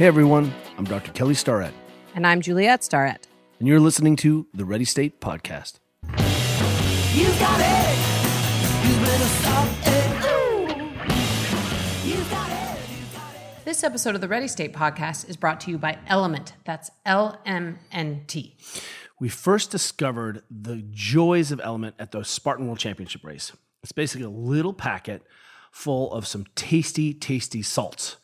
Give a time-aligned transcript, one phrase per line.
[0.00, 1.12] Hey everyone, I'm Dr.
[1.12, 1.74] Kelly Starrett,
[2.14, 3.28] And I'm Juliet Starrett.
[3.58, 5.78] and you're listening to the Ready State Podcast.
[7.12, 7.98] You got it.
[8.88, 10.24] You better stop it.
[10.24, 10.60] Ooh.
[12.08, 12.78] You got it.
[13.66, 16.54] This episode of the Ready State podcast is brought to you by Element.
[16.64, 18.56] That's L M N T.
[19.20, 23.52] We first discovered the joys of Element at the Spartan World Championship race.
[23.82, 25.26] It's basically a little packet
[25.70, 28.16] full of some tasty, tasty salts.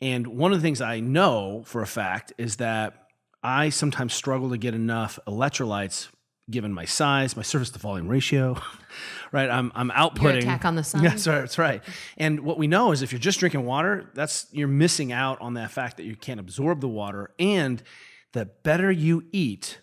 [0.00, 3.08] And one of the things I know for a fact is that
[3.42, 6.08] I sometimes struggle to get enough electrolytes
[6.50, 8.60] given my size, my surface to volume ratio,
[9.32, 9.48] right?
[9.48, 10.38] I'm, I'm outputting.
[10.38, 11.02] attack on the sun.
[11.02, 11.40] That's right.
[11.40, 11.82] That's right.
[12.16, 15.54] And what we know is if you're just drinking water, that's you're missing out on
[15.54, 17.30] that fact that you can't absorb the water.
[17.38, 17.82] And
[18.32, 19.80] the better you eat,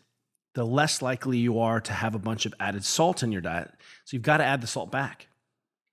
[0.55, 3.71] the less likely you are to have a bunch of added salt in your diet.
[4.05, 5.27] So you've got to add the salt back.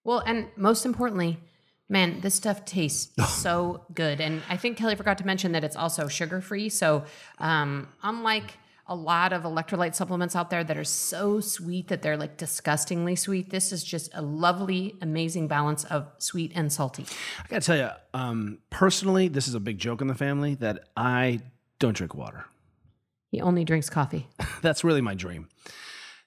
[0.05, 1.38] Well, and most importantly,
[1.95, 4.21] man, this stuff tastes so good.
[4.21, 6.69] And I think Kelly forgot to mention that it's also sugar free.
[6.69, 7.05] So,
[7.39, 12.17] um, unlike a lot of electrolyte supplements out there that are so sweet that they're
[12.17, 17.06] like disgustingly sweet, this is just a lovely, amazing balance of sweet and salty.
[17.39, 20.56] I got to tell you, um, personally, this is a big joke in the family
[20.56, 21.42] that I
[21.79, 22.45] don't drink water.
[23.31, 24.27] He only drinks coffee.
[24.62, 25.48] That's really my dream.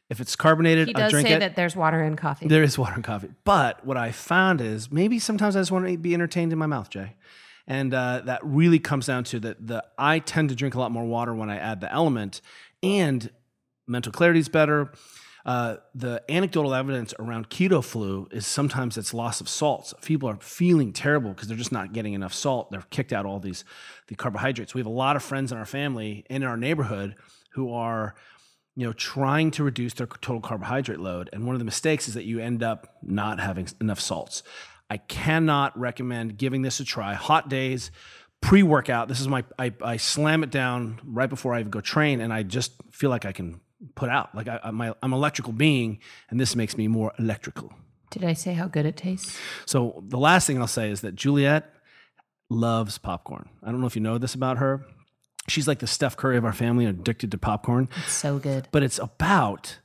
[0.10, 1.40] If it's carbonated, He I does drink say it.
[1.40, 2.48] that there's water in coffee.
[2.48, 3.30] There is water in coffee.
[3.44, 6.66] But what I found is maybe sometimes I just want to be entertained in my
[6.66, 7.16] mouth, Jay.
[7.68, 10.92] And uh, that really comes down to that the I tend to drink a lot
[10.92, 12.42] more water when I add the element,
[12.82, 13.30] and
[13.86, 14.94] mental clarity is better.
[15.46, 19.94] Uh, the anecdotal evidence around keto flu is sometimes it's loss of salts.
[20.02, 22.70] People are feeling terrible because they're just not getting enough salt.
[22.72, 23.64] They're kicked out all these
[24.08, 24.74] the carbohydrates.
[24.74, 27.16] We have a lot of friends in our family and in our neighborhood
[27.52, 28.16] who are
[28.78, 31.32] you know, trying to reduce their total carbohydrate load.
[31.34, 34.44] And one of the mistakes is that you end up not having enough salts.
[34.88, 37.16] I cannot recommend giving this a try.
[37.16, 37.90] Hot days,
[38.40, 39.08] pre workout.
[39.08, 42.32] This is my, I, I slam it down right before I even go train, and
[42.32, 43.60] I just feel like I can
[43.96, 44.36] put out.
[44.36, 45.98] Like I, I'm, I'm electrical being,
[46.30, 47.74] and this makes me more electrical.
[48.12, 49.36] Did I say how good it tastes?
[49.66, 51.74] So the last thing I'll say is that Juliet
[52.48, 53.50] loves popcorn.
[53.64, 54.86] I don't know if you know this about her.
[55.48, 57.88] She's like the Steph Curry of our family, addicted to popcorn.
[58.04, 58.68] It's so good.
[58.72, 59.80] But it's about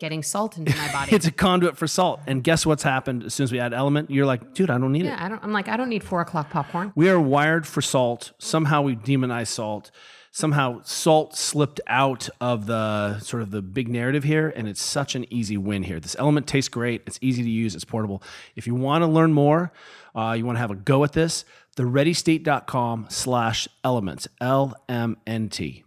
[0.00, 1.14] Getting salt into my body.
[1.14, 2.20] it's a conduit for salt.
[2.26, 4.10] And guess what's happened as soon as we add element?
[4.10, 5.08] You're like, dude, I don't need it.
[5.08, 5.44] yeah, I don't.
[5.44, 6.92] I'm like, I don't need four o'clock popcorn.
[6.96, 8.32] We are wired for salt.
[8.38, 9.90] Somehow we demonize salt.
[10.32, 15.14] Somehow salt slipped out of the sort of the big narrative here, and it's such
[15.16, 15.98] an easy win here.
[16.00, 17.02] This element tastes great.
[17.06, 17.74] It's easy to use.
[17.74, 18.22] It's portable.
[18.56, 19.72] If you want to learn more,
[20.14, 21.44] uh, you want to have a go at this,
[21.76, 25.84] thereadystate.com slash elements, L-M-N-T.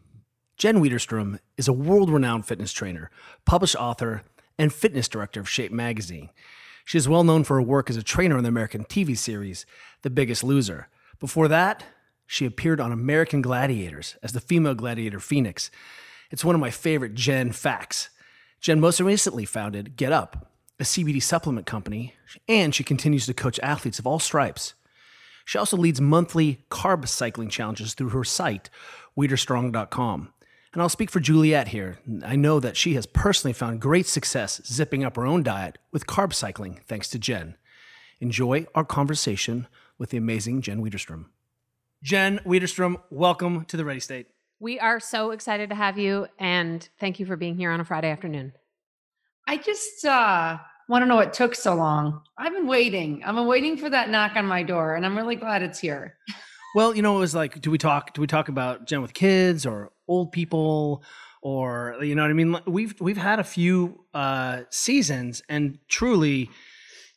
[0.58, 3.12] Jen Widerstrom is a world renowned fitness trainer,
[3.46, 4.24] published author,
[4.58, 6.30] and fitness director of Shape Magazine.
[6.86, 9.66] She is well known for her work as a trainer on the American TV series
[10.02, 10.88] The Biggest Loser.
[11.20, 11.84] Before that,
[12.28, 15.72] she appeared on American Gladiators as the female gladiator Phoenix.
[16.32, 18.10] It's one of my favorite Jen facts.
[18.60, 22.16] Jen most recently founded Get Up, a CBD supplement company,
[22.48, 24.74] and she continues to coach athletes of all stripes.
[25.46, 28.70] She also leads monthly carb cycling challenges through her site,
[29.18, 30.34] Widerstrong.com.
[30.74, 32.00] And I'll speak for Juliet here.
[32.26, 36.08] I know that she has personally found great success zipping up her own diet with
[36.08, 37.56] carb cycling thanks to Jen.
[38.20, 39.68] Enjoy our conversation
[40.00, 41.26] with the amazing Jen Widerstrom.
[42.02, 44.28] Jen Widerstrom, welcome to the Ready State.
[44.60, 47.86] We are so excited to have you, and thank you for being here on a
[47.86, 48.54] Friday afternoon.
[49.46, 50.58] I just uh,
[50.90, 52.22] want to know what took so long.
[52.38, 53.24] I've been waiting.
[53.24, 56.18] I've been waiting for that knock on my door, and I'm really glad it's here.
[56.76, 58.14] Well, you know, it was like, do we talk?
[58.14, 61.04] Do we talk about Jen with kids or old people,
[61.42, 62.58] or you know what I mean?
[62.66, 66.50] We've we've had a few uh, seasons, and truly,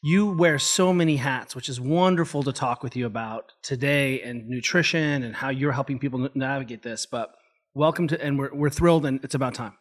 [0.02, 4.46] you wear so many hats, which is wonderful to talk with you about today, and
[4.48, 7.06] nutrition, and how you're helping people navigate this.
[7.06, 7.34] But
[7.74, 9.72] welcome to, and we're we're thrilled, and it's about time.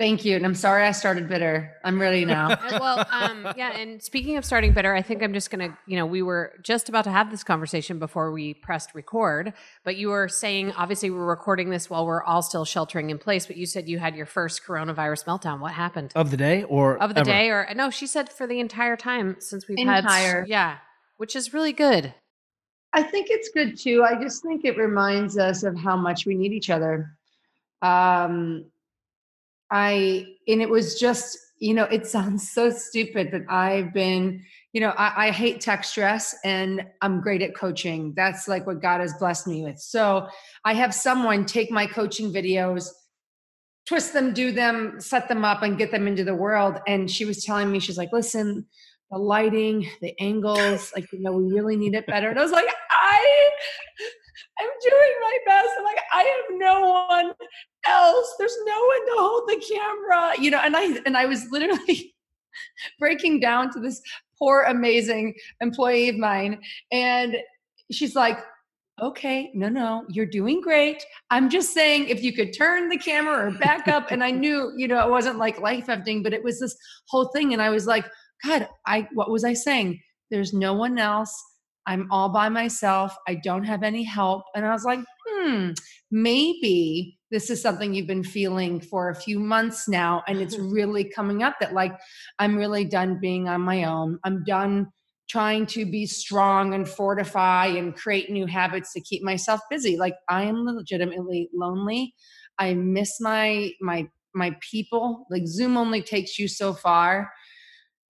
[0.00, 0.34] Thank you.
[0.34, 1.74] And I'm sorry I started bitter.
[1.84, 2.52] I'm ready now.
[2.52, 3.76] Uh, well, um, yeah.
[3.76, 6.88] And speaking of starting bitter, I think I'm just gonna, you know, we were just
[6.88, 9.52] about to have this conversation before we pressed record.
[9.84, 13.44] But you were saying, obviously, we're recording this while we're all still sheltering in place.
[13.46, 15.60] But you said you had your first coronavirus meltdown.
[15.60, 16.12] What happened?
[16.14, 17.30] Of the day, or Of the ever?
[17.30, 17.90] day, or no?
[17.90, 20.46] She said for the entire time since we've had, Entire.
[20.48, 20.78] yeah,
[21.18, 22.14] which is really good.
[22.94, 24.02] I think it's good too.
[24.02, 27.18] I just think it reminds us of how much we need each other.
[27.82, 28.64] Um,
[29.70, 34.80] I, and it was just, you know, it sounds so stupid that I've been, you
[34.80, 38.14] know, I, I hate tech stress and I'm great at coaching.
[38.16, 39.78] That's like what God has blessed me with.
[39.78, 40.28] So
[40.64, 42.88] I have someone take my coaching videos,
[43.86, 46.78] twist them, do them, set them up, and get them into the world.
[46.86, 48.66] And she was telling me, she's like, listen,
[49.10, 52.30] the lighting, the angles, like, you know, we really need it better.
[52.30, 53.50] And I was like, I
[54.60, 55.68] I'm doing my best.
[55.78, 57.32] I'm like, I have no one
[57.86, 58.34] else.
[58.38, 60.60] There's no one to hold the camera, you know.
[60.62, 62.14] And I and I was literally
[62.98, 64.00] breaking down to this
[64.38, 66.60] poor, amazing employee of mine,
[66.92, 67.36] and
[67.90, 68.38] she's like,
[69.02, 71.02] okay, no, no, you're doing great.
[71.30, 74.10] I'm just saying if you could turn the camera or back up.
[74.10, 76.76] And I knew, you know, it wasn't like life ending, but it was this
[77.08, 77.52] whole thing.
[77.52, 78.04] And I was like,
[78.44, 80.00] God, I what was I saying?
[80.30, 81.34] There's no one else.
[81.86, 83.16] I'm all by myself.
[83.26, 84.42] I don't have any help.
[84.54, 85.70] And I was like, hmm,
[86.10, 90.22] maybe this is something you've been feeling for a few months now.
[90.26, 91.92] And it's really coming up that like
[92.38, 94.18] I'm really done being on my own.
[94.24, 94.88] I'm done
[95.30, 100.14] trying to be strong and fortify and create new habits to keep myself busy like
[100.28, 102.12] i am legitimately lonely
[102.58, 107.30] i miss my my my people like zoom only takes you so far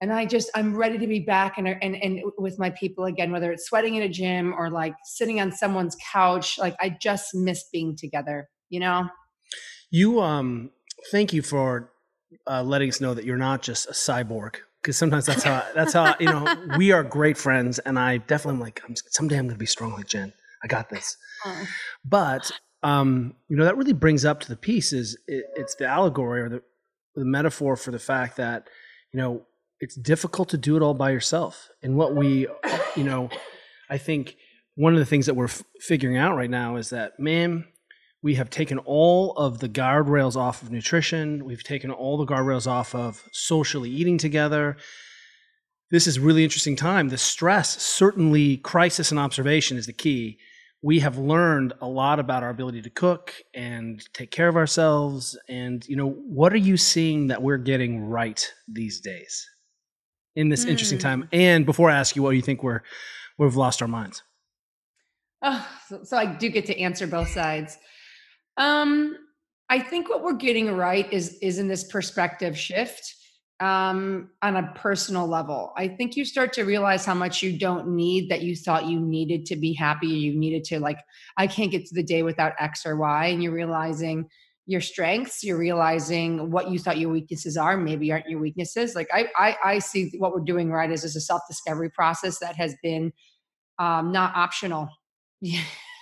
[0.01, 3.31] and i just i'm ready to be back and and, and with my people again
[3.31, 7.33] whether it's sweating in a gym or like sitting on someone's couch like i just
[7.33, 9.07] miss being together you know
[9.91, 10.71] You um
[11.11, 11.91] thank you for
[12.47, 15.93] uh, letting us know that you're not just a cyborg because sometimes that's how that's
[15.93, 19.45] how you know we are great friends and I definitely am like I'm, someday I'm
[19.45, 20.33] going to be strong like Jen.
[20.63, 21.17] I got this.
[21.45, 21.65] Oh.
[22.05, 22.51] But
[22.83, 26.41] um you know that really brings up to the piece is it, it's the allegory
[26.41, 26.61] or the
[27.15, 28.69] the metaphor for the fact that
[29.11, 29.45] you know
[29.81, 32.47] it's difficult to do it all by yourself and what we
[32.95, 33.29] you know
[33.89, 34.37] I think
[34.75, 37.65] one of the things that we're f- figuring out right now is that man
[38.23, 41.43] we have taken all of the guardrails off of nutrition.
[41.43, 44.77] We've taken all the guardrails off of socially eating together.
[45.89, 47.09] This is really interesting time.
[47.09, 50.37] The stress, certainly crisis and observation is the key.
[50.83, 55.37] We have learned a lot about our ability to cook and take care of ourselves.
[55.49, 59.47] And, you know, what are you seeing that we're getting right these days
[60.35, 61.01] in this interesting Mm.
[61.01, 61.29] time?
[61.31, 62.81] And before I ask you what do you think we're,
[63.37, 64.23] we've lost our minds.
[65.41, 67.77] Oh, so, so I do get to answer both sides.
[68.57, 69.17] Um,
[69.69, 73.15] I think what we're getting right is is in this perspective shift
[73.59, 75.71] um, on a personal level.
[75.77, 78.99] I think you start to realize how much you don't need that you thought you
[78.99, 80.07] needed to be happy.
[80.07, 80.99] You needed to like,
[81.37, 84.29] I can't get to the day without X or Y, and you're realizing
[84.71, 85.43] your strengths.
[85.43, 88.95] You're realizing what you thought your weaknesses are, maybe aren't your weaknesses.
[88.95, 92.39] Like I, I, I see what we're doing right is is a self discovery process
[92.39, 93.11] that has been
[93.79, 94.89] um, not optional.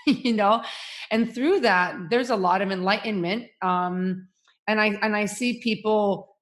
[0.05, 0.63] you know
[1.11, 4.27] and through that there's a lot of enlightenment um
[4.67, 6.35] and i and i see people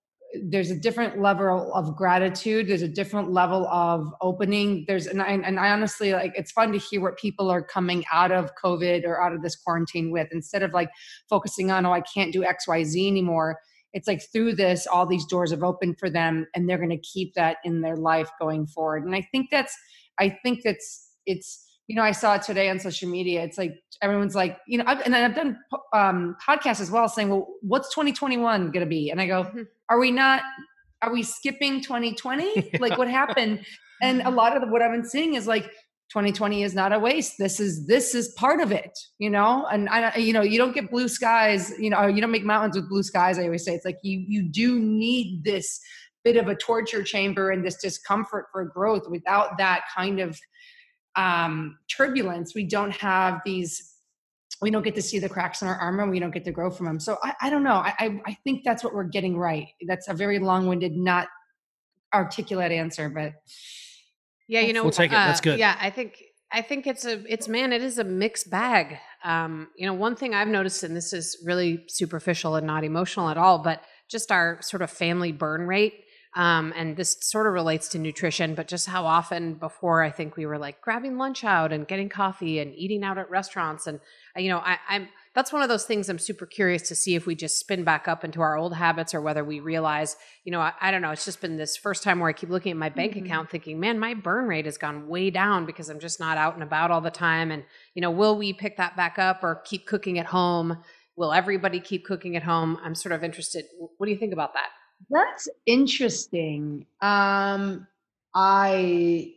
[0.44, 2.68] there's a different level of gratitude.
[2.68, 4.84] There's a different level of opening.
[4.88, 8.04] There's and I, and I honestly like it's fun to hear what people are coming
[8.12, 10.28] out of covid or out of this quarantine with.
[10.32, 10.90] Instead of like
[11.30, 13.58] focusing on oh i can't do xyz anymore
[13.94, 16.98] it's like through this all these doors have opened for them and they're going to
[16.98, 19.04] keep that in their life going forward.
[19.04, 19.76] And i think that's
[20.20, 23.44] i think that's it's you know, I saw it today on social media.
[23.44, 25.57] It's like everyone's like, you know, I've, and then I've done
[25.94, 29.10] um, podcasts as well saying, well, what's 2021 going to be?
[29.10, 29.68] And I go, Mhm.
[29.89, 30.42] are we not,
[31.01, 32.74] are we skipping 2020?
[32.80, 33.66] Like what happened?
[34.01, 35.72] And a lot of the, what I've been seeing is like,
[36.10, 37.34] 2020 is not a waste.
[37.38, 39.66] This is, this is part of it, you know?
[39.69, 42.78] And I, you know, you don't get blue skies, you know, you don't make mountains
[42.78, 43.38] with blue skies.
[43.38, 45.81] I always say it's like, you, you do need this
[46.24, 50.40] bit of a torture chamber and this discomfort for growth without that kind of
[51.18, 53.95] um, turbulence, we don't have these.
[54.62, 56.09] We don't get to see the cracks in our armor.
[56.09, 57.00] We don't get to grow from them.
[57.00, 57.76] So I, I don't know.
[57.76, 59.68] I, I, I think that's what we're getting right.
[59.88, 61.28] That's a very long-winded, not
[62.12, 63.33] articulate answer, but
[64.47, 65.16] Yeah, you know, We'll take it.
[65.16, 65.59] That's uh, good.
[65.59, 68.97] Yeah, I think I think it's a it's man, it is a mixed bag.
[69.24, 73.30] Um, you know, one thing I've noticed, and this is really superficial and not emotional
[73.30, 76.06] at all, but just our sort of family burn rate.
[76.36, 80.36] Um, and this sort of relates to nutrition, but just how often before I think
[80.38, 84.00] we were like grabbing lunch out and getting coffee and eating out at restaurants, and
[84.38, 87.14] uh, you know, I, I'm that's one of those things I'm super curious to see
[87.14, 90.16] if we just spin back up into our old habits or whether we realize,
[90.46, 91.12] you know, I, I don't know.
[91.12, 93.26] It's just been this first time where I keep looking at my bank Mhm.
[93.26, 96.56] account thinking, man, my burn rate has gone way down because I'm just not out
[96.56, 97.52] and about all the time.
[97.52, 100.84] And, you know, will we pick that back up or keep cooking at home?
[101.16, 102.80] Will everybody keep cooking at home?
[102.84, 103.66] I'm sort of interested.
[103.98, 104.69] What do you think about that?
[105.09, 106.85] That's interesting.
[107.01, 107.87] Um,
[108.35, 109.33] I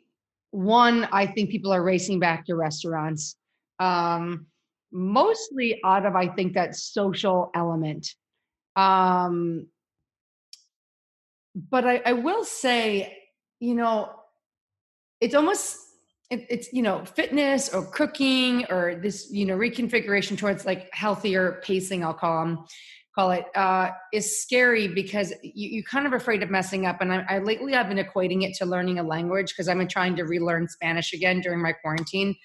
[0.50, 3.36] one, I think people are racing back to restaurants,
[3.78, 4.46] um,
[4.90, 8.14] mostly out of I think that social element.
[8.74, 9.68] Um,
[11.54, 13.16] but I, I will say,
[13.60, 14.10] you know,
[15.20, 15.78] it's almost
[16.30, 21.60] it, it's you know fitness or cooking or this you know reconfiguration towards like healthier
[21.64, 22.04] pacing.
[22.04, 22.64] I'll call them
[23.14, 27.00] call it uh, is scary because you, you're kind of afraid of messing up.
[27.00, 29.88] And I, I lately I've been equating it to learning a language because I've been
[29.88, 32.36] trying to relearn Spanish again during my quarantine.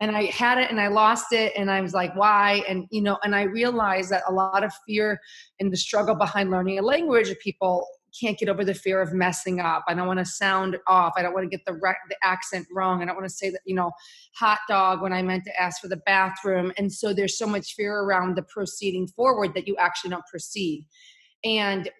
[0.00, 2.62] and I had it and I lost it and I was like, why?
[2.68, 5.18] And you know, and I realized that a lot of fear
[5.60, 7.86] and the struggle behind learning a language, people
[8.18, 9.84] can't get over the fear of messing up.
[9.88, 11.12] I don't want to sound off.
[11.16, 11.72] I don't want to get the
[12.08, 13.02] the accent wrong.
[13.02, 13.92] I don't want to say that you know,
[14.36, 16.72] hot dog when I meant to ask for the bathroom.
[16.76, 20.86] And so there's so much fear around the proceeding forward that you actually don't proceed.
[21.44, 21.90] And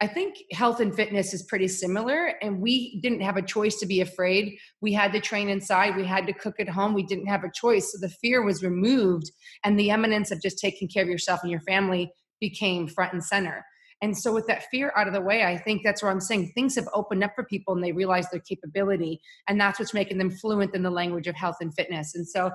[0.00, 3.86] I think health and fitness is pretty similar, and we didn't have a choice to
[3.86, 4.58] be afraid.
[4.82, 7.50] We had to train inside, we had to cook at home, we didn't have a
[7.54, 7.92] choice.
[7.92, 9.30] So the fear was removed,
[9.64, 13.24] and the eminence of just taking care of yourself and your family became front and
[13.24, 13.64] center.
[14.02, 16.52] And so, with that fear out of the way, I think that's where I'm saying
[16.54, 19.20] things have opened up for people and they realize their capability.
[19.48, 22.14] And that's what's making them fluent in the language of health and fitness.
[22.14, 22.50] And so,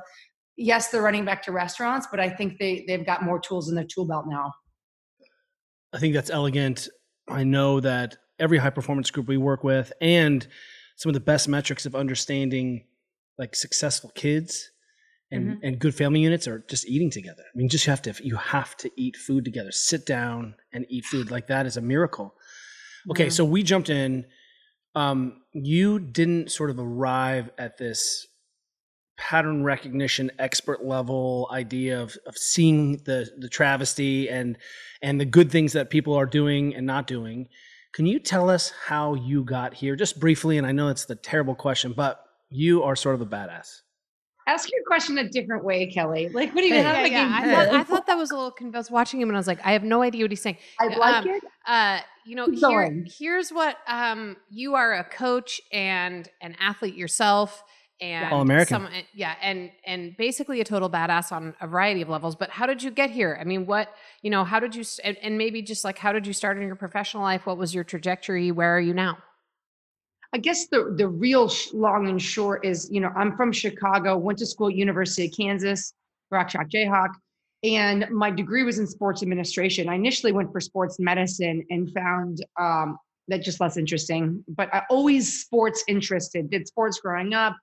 [0.56, 3.76] yes, they're running back to restaurants, but I think they, they've got more tools in
[3.76, 4.52] their tool belt now.
[5.94, 6.88] I think that's elegant.
[7.28, 10.48] I know that every high performance group we work with and
[10.96, 12.86] some of the best metrics of understanding
[13.38, 14.72] like successful kids
[15.32, 15.60] and, Mhm.
[15.64, 17.44] and good family units are just eating together.
[17.44, 19.72] I mean, just you have to you have to eat food together.
[19.72, 22.36] Sit down and eat food like that is a miracle.
[23.10, 23.32] Okay, Mhm.
[23.32, 24.26] so we jumped in.
[24.94, 28.28] Um, you didn't sort of arrive at this
[29.18, 34.58] pattern recognition expert level idea of, of seeing the the travesty and
[35.02, 37.48] and the good things that people are doing and not doing.
[37.94, 40.58] Can you tell us how you got here, just briefly?
[40.58, 43.82] And I know it's the terrible question, but you are sort of a badass.
[44.48, 46.30] Ask your question a different way, Kelly.
[46.30, 46.82] Like, what do you Hey.
[46.82, 47.32] have Yeah, yeah.
[47.34, 48.52] I thought, I thought that was a little.
[48.52, 50.42] Con- I was watching him and I was like, I have no idea what he's
[50.42, 50.58] saying.
[50.80, 51.44] I like um, it.
[51.66, 57.64] Uh, you know, here, here's what um, you are a coach and an athlete yourself,
[58.00, 58.76] and All-American.
[58.76, 62.36] some- yeah, and and basically a total badass on a variety of levels.
[62.36, 63.38] But how did you get here?
[63.40, 64.44] I mean, what you know?
[64.44, 64.84] How did you?
[65.04, 67.46] And, and maybe just like how did you start in your professional life?
[67.46, 68.52] What was your trajectory?
[68.52, 69.18] Where are you now?
[70.34, 74.18] I guess the the real sh- long and short is, you know, I'm from Chicago,
[74.18, 75.94] went to school at University of Kansas,
[76.30, 77.10] Rock Chalk Jayhawk,
[77.64, 79.90] and my degree was in sports administration.
[79.90, 82.98] I initially went for sports medicine and found um,
[83.28, 84.44] that just less interesting.
[84.48, 86.50] But I always sports interested.
[86.50, 87.56] Did sports growing up.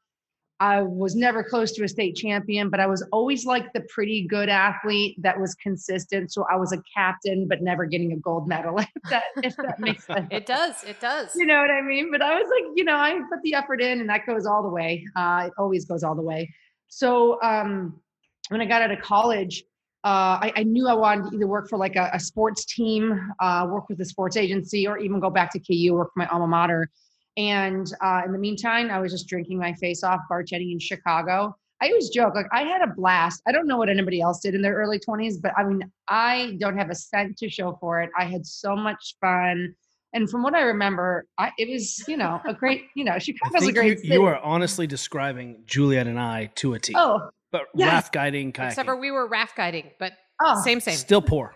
[0.60, 4.26] I was never close to a state champion, but I was always like the pretty
[4.26, 6.32] good athlete that was consistent.
[6.32, 8.78] So I was a captain, but never getting a gold medal.
[8.98, 10.82] If that if that makes sense It does.
[10.84, 11.34] It does.
[11.36, 12.10] you know what I mean?
[12.10, 14.62] But I was like, you know, I put the effort in and that goes all
[14.62, 15.04] the way.
[15.14, 16.52] Uh, it always goes all the way.
[16.88, 18.00] So um,
[18.48, 19.62] when I got out of college,
[20.04, 23.32] uh, I, I knew I wanted to either work for like a, a sports team,
[23.40, 26.26] uh, work with a sports agency, or even go back to KU, work for my
[26.28, 26.90] alma mater.
[27.38, 31.56] And uh, in the meantime, I was just drinking my face off, bartending in Chicago.
[31.80, 33.40] I always joke, like I had a blast.
[33.46, 36.56] I don't know what anybody else did in their early 20s, but I mean, I
[36.58, 38.10] don't have a cent to show for it.
[38.18, 39.74] I had so much fun
[40.12, 43.18] and from what I remember, I, it was you know a great you know I
[43.18, 44.08] Chicago's a great you, city.
[44.08, 46.94] you are honestly describing Juliet and I to a T.
[46.96, 47.88] oh but yes.
[47.88, 50.96] raft guiding, kayaking, Except for we were raft guiding, but oh same, same.
[50.96, 51.54] still poor.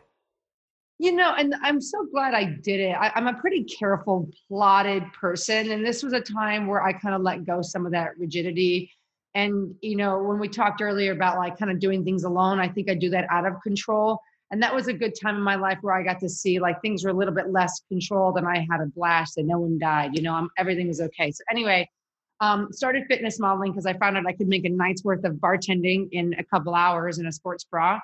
[1.02, 2.92] You know, and I'm so glad I did it.
[2.92, 7.16] I, I'm a pretty careful, plotted person, and this was a time where I kind
[7.16, 8.88] of let go some of that rigidity.
[9.34, 12.68] And you know, when we talked earlier about like kind of doing things alone, I
[12.68, 14.20] think I do that out of control.
[14.52, 16.80] And that was a good time in my life where I got to see like
[16.82, 19.80] things were a little bit less controlled, and I had a blast, and no one
[19.80, 20.12] died.
[20.14, 21.32] You know, I'm, everything was okay.
[21.32, 21.90] So anyway,
[22.38, 25.32] um, started fitness modeling because I found out I could make a night's worth of
[25.34, 27.98] bartending in a couple hours in a sports bra.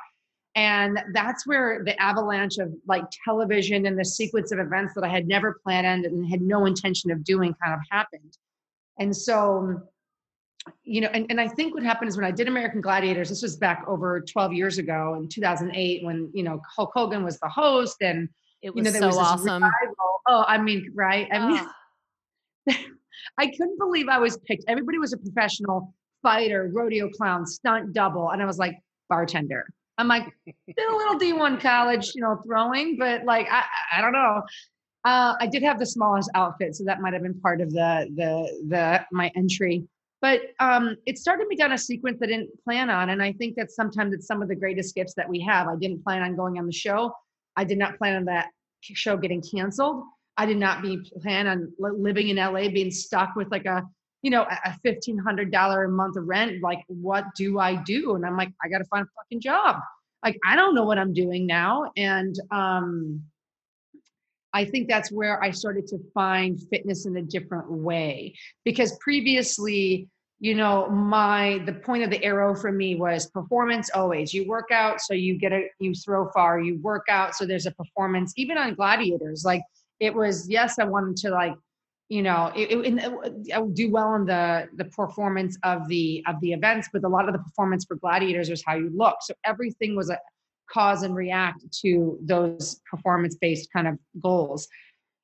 [0.59, 5.09] And that's where the avalanche of like television and the sequence of events that I
[5.09, 8.37] had never planned and had no intention of doing kind of happened.
[8.99, 9.81] And so,
[10.83, 13.41] you know, and, and I think what happened is when I did American Gladiators, this
[13.41, 17.49] was back over 12 years ago in 2008 when, you know, Hulk Hogan was the
[17.49, 18.29] host and,
[18.61, 19.63] It you was know, there so was this awesome.
[19.63, 20.21] revival.
[20.27, 21.29] Oh, I mean, right.
[21.33, 21.61] I mean,
[22.69, 22.77] Ah.
[23.39, 24.65] I couldn't believe I was picked.
[24.67, 28.31] Everybody was a professional fighter, rodeo clown, stunt double.
[28.31, 28.77] And I was like,
[29.09, 29.69] bartender.
[29.99, 34.13] I'm like, did a little D1 college, you know, throwing, but like, I, I don't
[34.13, 34.43] know.
[35.05, 38.09] Uh, I did have the smallest outfit, so that might have been part of the,
[38.15, 39.85] the, the, my entry.
[40.21, 43.11] But um, it started me down a sequence I didn't plan on.
[43.11, 45.69] And I think that sometimes it's some of the greatest gifts that we have.
[45.69, 47.13] I didn't plan on going on the show.
[47.57, 48.49] I did not plan on that
[48.81, 50.03] show getting canceled.
[50.37, 53.85] I did not be plan on living in LA, being stuck with like a,
[54.23, 56.63] you know, a fifteen hundred dollar a month rent.
[56.63, 58.15] Like, what do I do?
[58.15, 59.81] And I'm like, I got to find a fucking job.
[60.25, 61.93] Like, I don't know what I'm doing now.
[61.97, 63.23] And um,
[64.53, 68.35] I think that's where I started to find fitness in a different way
[68.65, 70.09] because previously,
[70.41, 74.33] you know, my the point of the arrow for me was performance always.
[74.33, 76.61] You work out, so you get a you throw far.
[76.61, 78.33] You work out, so there's a performance.
[78.37, 79.63] Even on gladiators, like
[80.01, 81.55] it was yes, I wanted to like
[82.09, 86.25] you know, it, it, uh, I would do well in the the performance of the
[86.27, 89.17] of the events, but a lot of the performance for gladiators was how you look.
[89.21, 90.19] So everything was a
[90.71, 94.69] cause and react to those performance based kind of goals.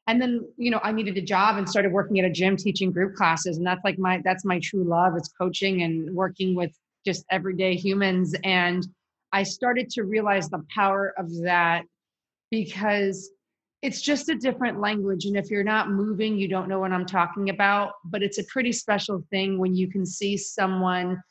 [0.06, 2.92] And then, you know, I needed a job and started working at a gym teaching
[2.92, 3.56] group classes.
[3.56, 5.14] And that's like my that's my true love.
[5.16, 6.72] It's coaching and working with
[7.06, 8.34] just everyday humans.
[8.44, 8.86] And
[9.32, 11.84] I started to realize the power of that
[12.50, 13.30] because
[13.84, 15.26] it's just a different language.
[15.26, 17.92] And if you're not moving, you don't know what I'm talking about.
[18.06, 21.22] But it's a pretty special thing when you can see someone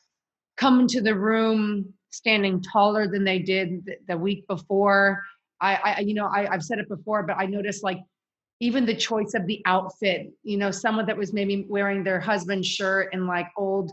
[0.56, 5.20] come into the room standing taller than they did the week before.
[5.60, 7.98] I, I you know, I, I've said it before, but I noticed like
[8.60, 12.68] even the choice of the outfit, you know, someone that was maybe wearing their husband's
[12.68, 13.90] shirt and like old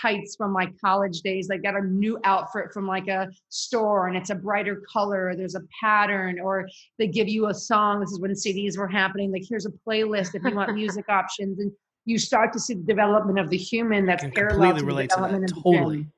[0.00, 1.48] tights from like college days.
[1.48, 5.34] They got a new outfit from like a store and it's a brighter color.
[5.36, 8.00] There's a pattern, or they give you a song.
[8.00, 9.32] This is when CDs were happening.
[9.32, 11.58] Like, here's a playlist if you want music options.
[11.60, 11.72] And
[12.04, 15.56] you start to see the development of the human that's parallel to the development to
[15.56, 16.02] of totally.
[16.02, 16.08] the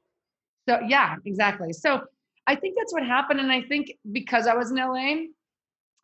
[0.68, 1.72] so yeah, exactly.
[1.72, 2.02] So
[2.46, 3.40] I think that's what happened.
[3.40, 5.26] And I think because I was in LA,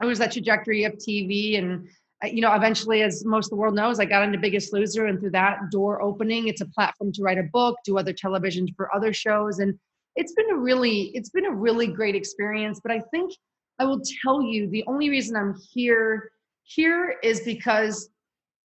[0.00, 1.88] it was that trajectory of TV and
[2.24, 5.18] you know, eventually, as most of the world knows, I got into Biggest Loser, and
[5.18, 8.94] through that door opening, it's a platform to write a book, do other television for
[8.94, 9.78] other shows, and
[10.14, 12.80] it's been a really, it's been a really great experience.
[12.82, 13.32] But I think
[13.78, 16.30] I will tell you, the only reason I'm here
[16.64, 18.08] here is because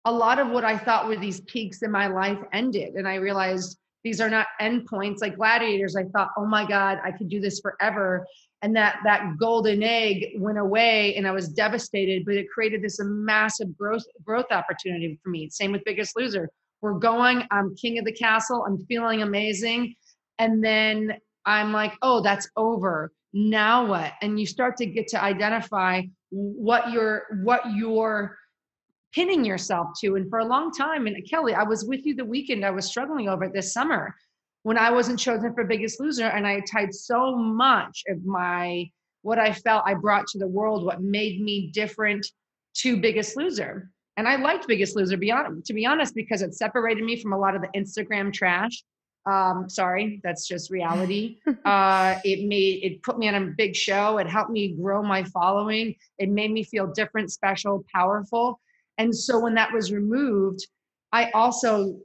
[0.06, 3.16] a lot of what I thought were these peaks in my life ended, and I
[3.16, 5.96] realized these are not endpoints like gladiators.
[5.96, 8.26] I thought, oh my God, I could do this forever
[8.62, 13.00] and that that golden egg went away and i was devastated but it created this
[13.02, 15.50] massive growth growth opportunity for me.
[15.50, 16.50] Same with biggest loser.
[16.82, 19.96] We're going i'm king of the castle i'm feeling amazing
[20.38, 21.14] and then
[21.46, 23.12] i'm like oh that's over.
[23.32, 24.14] Now what?
[24.24, 26.02] And you start to get to identify
[26.32, 28.36] what you're what you're
[29.14, 30.16] pinning yourself to.
[30.16, 32.86] And for a long time and kelly i was with you the weekend i was
[32.86, 34.16] struggling over it this summer
[34.64, 38.90] when I wasn't chosen for Biggest Loser, and I tied so much of my
[39.22, 42.26] what I felt I brought to the world, what made me different
[42.76, 43.92] to Biggest Loser.
[44.18, 47.38] And I liked Biggest Loser, beyond, to be honest, because it separated me from a
[47.38, 48.84] lot of the Instagram trash.
[49.26, 51.40] Um, sorry, that's just reality.
[51.66, 54.18] uh, it made it put me on a big show.
[54.18, 55.96] It helped me grow my following.
[56.18, 58.60] It made me feel different, special, powerful.
[58.98, 60.66] And so when that was removed,
[61.12, 61.98] I also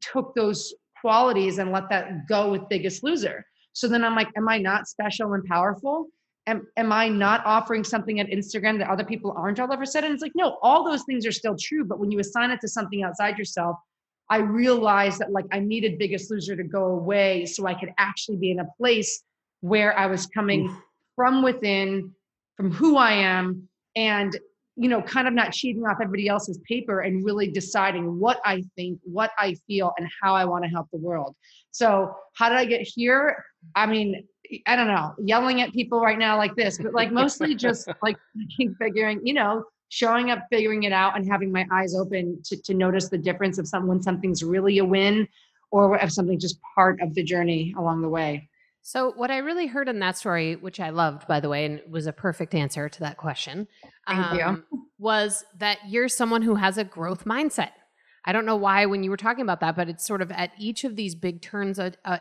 [0.00, 3.44] took those qualities and let that go with biggest loser.
[3.72, 6.06] So then i'm like am i not special and powerful?
[6.46, 9.86] Am, am i not offering something at instagram that other people aren't all of a
[9.86, 10.12] sudden?
[10.12, 12.68] It's like no all those things are still true but when you assign it to
[12.68, 13.76] something outside yourself
[14.30, 18.36] i realized that like i needed biggest loser to go away so i could actually
[18.36, 19.22] be in a place
[19.60, 20.76] where i was coming Oof.
[21.16, 22.12] from within
[22.56, 24.38] from who i am and
[24.78, 28.62] you know, kind of not cheating off everybody else's paper and really deciding what I
[28.76, 31.34] think, what I feel, and how I want to help the world.
[31.72, 33.44] So, how did I get here?
[33.74, 34.24] I mean,
[34.66, 38.16] I don't know, yelling at people right now like this, but like mostly just like
[38.78, 42.72] figuring, you know, showing up, figuring it out, and having my eyes open to, to
[42.72, 45.26] notice the difference of some when something's really a win
[45.72, 48.48] or if something's just part of the journey along the way.
[48.82, 51.82] So, what I really heard in that story, which I loved, by the way, and
[51.90, 53.68] was a perfect answer to that question,
[54.06, 54.80] Thank um, you.
[54.98, 57.70] was that you're someone who has a growth mindset.
[58.24, 60.52] I don't know why when you were talking about that, but it's sort of at
[60.58, 62.18] each of these big turns uh, uh,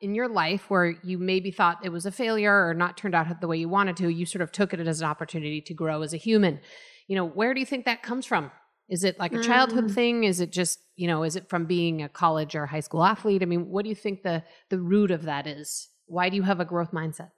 [0.00, 3.40] in your life where you maybe thought it was a failure or not turned out
[3.40, 6.02] the way you wanted to, you sort of took it as an opportunity to grow
[6.02, 6.60] as a human.
[7.08, 8.50] You know, where do you think that comes from?
[8.88, 9.94] Is it like a childhood mm.
[9.94, 10.24] thing?
[10.24, 13.42] Is it just, you know, is it from being a college or high school athlete?
[13.42, 15.88] I mean, what do you think the the root of that is?
[16.10, 17.30] Why do you have a growth mindset?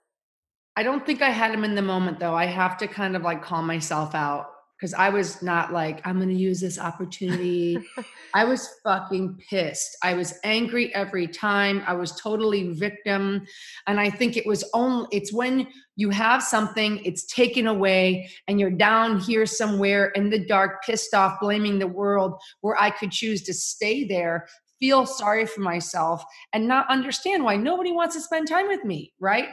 [0.75, 2.33] I don't think I had him in the moment though.
[2.33, 4.47] I have to kind of like call myself out
[4.83, 7.77] because I was not like, I'm going to use this opportunity.
[8.33, 9.95] I was fucking pissed.
[10.03, 11.83] I was angry every time.
[11.85, 13.45] I was totally victim.
[13.85, 18.59] And I think it was only, it's when you have something, it's taken away, and
[18.59, 23.11] you're down here somewhere in the dark, pissed off, blaming the world, where I could
[23.11, 24.47] choose to stay there,
[24.79, 29.13] feel sorry for myself and not understand why nobody wants to spend time with me,
[29.19, 29.49] right?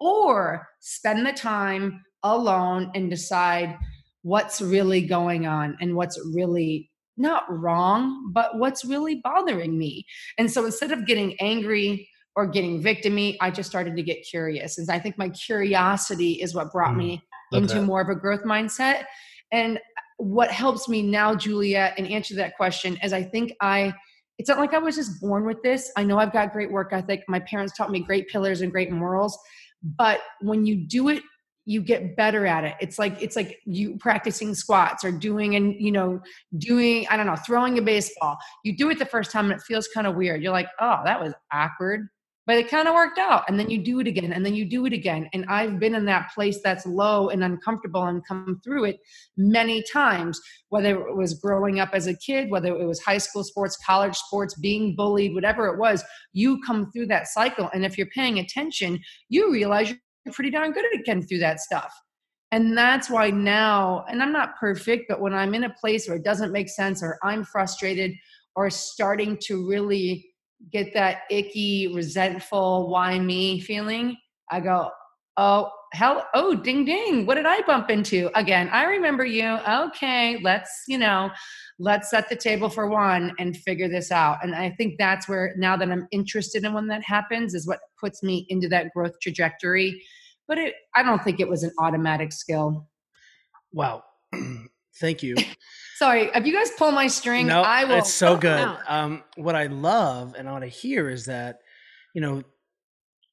[0.00, 3.78] Or spend the time alone and decide
[4.22, 10.04] what's really going on and what's really not wrong, but what's really bothering me.
[10.38, 14.78] And so instead of getting angry or getting victimy, I just started to get curious.
[14.78, 17.82] And I think my curiosity is what brought mm, me into that.
[17.82, 19.04] more of a growth mindset.
[19.52, 19.78] And
[20.16, 23.94] what helps me now, Julia, and answer that question is I think I
[24.38, 25.92] it's not like I was just born with this.
[25.96, 27.22] I know I've got great work ethic.
[27.28, 29.38] My parents taught me great pillars and great morals.
[29.82, 31.22] But when you do it
[31.66, 35.74] you get better at it it's like it's like you practicing squats or doing and
[35.78, 36.20] you know
[36.58, 39.62] doing i don't know throwing a baseball you do it the first time and it
[39.62, 42.08] feels kind of weird you're like oh that was awkward
[42.46, 44.64] but it kind of worked out and then you do it again and then you
[44.64, 48.60] do it again and i've been in that place that's low and uncomfortable and come
[48.62, 48.98] through it
[49.36, 53.44] many times whether it was growing up as a kid whether it was high school
[53.44, 57.96] sports college sports being bullied whatever it was you come through that cycle and if
[57.96, 59.92] you're paying attention you realize
[60.24, 61.92] you're pretty darn good at getting through that stuff.
[62.50, 66.16] And that's why now and i'm not perfect but when i'm in a place where
[66.16, 68.12] it doesn't make sense or i'm frustrated
[68.54, 70.33] or starting to really
[70.72, 74.16] get that icky, resentful, why me feeling,
[74.50, 74.90] I go,
[75.36, 77.26] oh, hell, oh, ding, ding.
[77.26, 78.30] What did I bump into?
[78.34, 79.58] Again, I remember you.
[79.68, 81.30] Okay, let's, you know,
[81.78, 84.38] let's set the table for one and figure this out.
[84.42, 87.80] And I think that's where now that I'm interested in when that happens is what
[88.00, 90.02] puts me into that growth trajectory.
[90.46, 92.88] But it, I don't think it was an automatic skill.
[93.72, 94.02] Wow.
[95.00, 95.36] Thank you.
[95.96, 97.96] Sorry, if you guys pull my string, No, I will.
[97.98, 98.68] it's so good.
[98.88, 101.60] Um, what I love and I want to hear is that,
[102.14, 102.42] you know,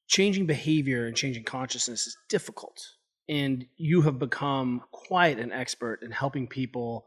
[0.08, 2.80] changing behavior and changing consciousness is difficult.
[3.28, 7.06] And you have become quite an expert in helping people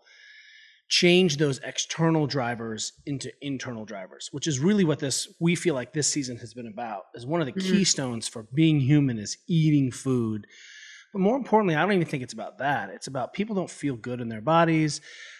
[0.87, 5.93] change those external drivers into internal drivers, which is really what this we feel like
[5.93, 7.03] this season has been about.
[7.15, 7.71] Is one of the Mhm.
[7.71, 10.45] keystones for being human is eating food.
[11.15, 12.89] But more importantly, I don't even think it's about that.
[12.89, 14.99] It's about people don't feel good in their bodies.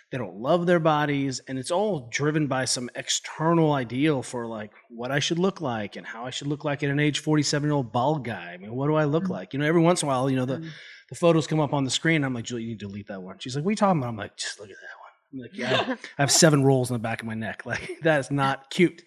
[0.10, 1.42] They don't love their bodies.
[1.50, 5.98] And it's all driven by some external ideal for like what I should look like
[5.98, 8.54] and how I should look like at an age 47 year old bald guy.
[8.54, 9.32] I mean, what do I look Mhm.
[9.32, 9.52] like?
[9.52, 10.70] You know, every once in a while, you know, the, Mm.
[11.10, 12.24] the photos come up on the screen.
[12.24, 13.38] I'm like, Julie, you need to delete that one.
[13.40, 14.08] She's like, what are you talking about?
[14.08, 15.12] I'm like, just look at that one.
[15.34, 17.64] I'm like, yeah, I I have seven rolls in the back of my neck.
[17.66, 19.04] Like that is not cute.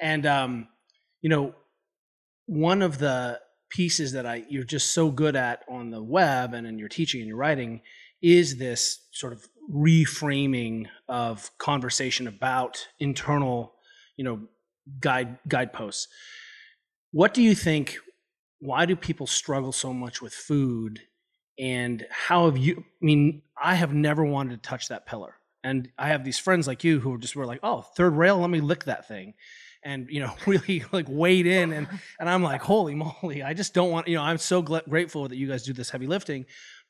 [0.00, 0.66] And um,
[1.20, 1.54] you know,
[2.46, 3.38] one of the
[3.70, 7.20] pieces that I you're just so good at on the web and in your teaching
[7.20, 7.80] and your writing
[8.20, 13.72] is this sort of reframing of conversation about internal,
[14.16, 14.40] you know,
[15.00, 16.08] guide guideposts.
[17.12, 17.98] What do you think?
[18.58, 21.00] Why do people struggle so much with food?
[21.58, 22.78] And how have you?
[22.78, 26.66] I mean, I have never wanted to touch that pillar, and I have these friends
[26.66, 29.34] like you who are just were like, "Oh, third rail, let me lick that thing,"
[29.82, 31.88] and you know, really like weighed in, and
[32.18, 34.08] and I'm like, "Holy moly!" I just don't want.
[34.08, 36.46] You know, I'm so gl- grateful that you guys do this heavy lifting,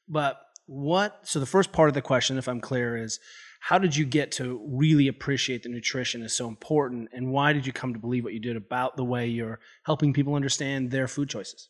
[0.08, 1.20] but what?
[1.24, 3.18] So the first part of the question, if I'm clear, is
[3.60, 7.66] how did you get to really appreciate that nutrition is so important, and why did
[7.66, 11.06] you come to believe what you did about the way you're helping people understand their
[11.06, 11.68] food choices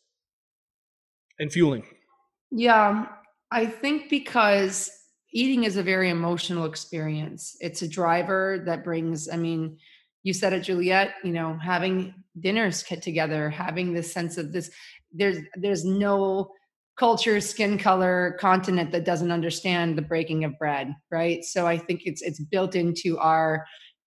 [1.38, 1.84] and fueling?
[2.50, 3.06] Yeah,
[3.50, 4.90] I think because
[5.32, 7.56] eating is a very emotional experience.
[7.60, 9.78] It's a driver that brings, I mean,
[10.22, 14.70] you said it, Juliet, you know, having dinners get together, having this sense of this,
[15.12, 16.52] there's there's no
[16.98, 21.42] culture, skin color, continent that doesn't understand the breaking of bread, right?
[21.44, 23.64] So I think it's it's built into our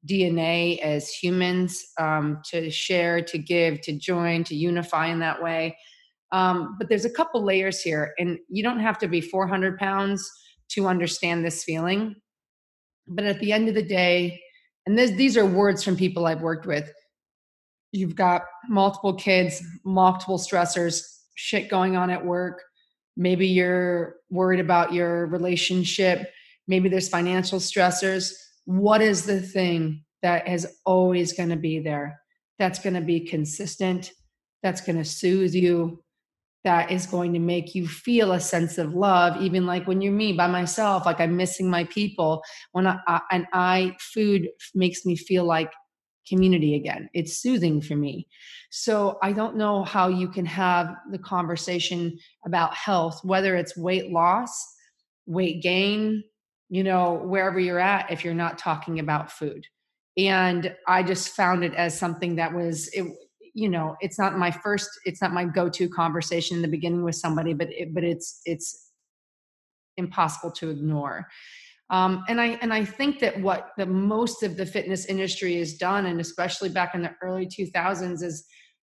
[0.08, 5.78] DNA as humans um, to share, to give, to join, to unify in that way.
[6.32, 10.30] Um, but there's a couple layers here, and you don't have to be 400 pounds
[10.71, 12.15] to understand this feeling.
[13.08, 14.41] But at the end of the day,
[14.86, 16.91] and this, these are words from people I've worked with,
[17.91, 21.02] you've got multiple kids, multiple stressors,
[21.36, 22.62] shit going on at work.
[23.15, 26.30] Maybe you're worried about your relationship.
[26.67, 28.34] Maybe there's financial stressors.
[28.65, 32.19] What is the thing that is always going to be there?
[32.60, 34.12] That's going to be consistent.
[34.63, 36.03] That's going to soothe you
[36.63, 40.13] that is going to make you feel a sense of love even like when you're
[40.13, 42.43] me by myself like i'm missing my people.
[42.71, 45.71] When i, I and i food makes me feel like
[46.28, 47.10] community again.
[47.13, 48.28] It's soothing for me.
[48.69, 54.12] So i don't know how you can have the conversation about health whether it's weight
[54.12, 54.52] loss
[55.26, 56.23] weight gain
[56.69, 59.67] you know wherever you're at if you're not talking about food.
[60.17, 63.06] And i just found it as something that was it,
[63.54, 67.16] you know it's not my first it's not my go-to conversation in the beginning with
[67.16, 68.92] somebody but it, but it's it's
[69.98, 71.28] impossible to ignore.
[71.89, 75.74] Um, and i and i think that what the most of the fitness industry has
[75.74, 78.46] done and especially back in the early 2000s is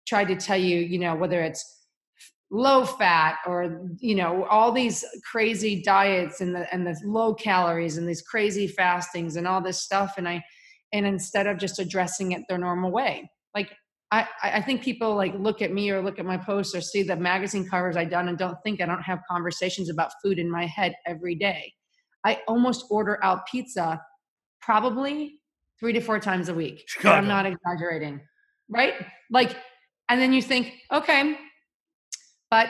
[0.06, 1.82] tried to tell you you know whether it's
[2.52, 7.96] low fat or you know all these crazy diets and the and the low calories
[7.96, 10.14] and these crazy fastings and all this stuff.
[10.18, 10.44] And i
[10.92, 13.72] and instead of just addressing it their normal way like
[14.12, 17.02] I, I think people like look at me or look at my posts or see
[17.02, 20.50] the magazine covers I've done and don't think I don't have conversations about food in
[20.50, 21.72] my head every day.
[22.22, 24.02] I almost order out pizza
[24.60, 25.40] probably
[25.80, 26.84] three to four times a week.
[27.04, 28.20] I'm not exaggerating,
[28.68, 28.94] right?
[29.30, 29.56] Like,
[30.10, 31.38] and then you think, okay,
[32.50, 32.68] but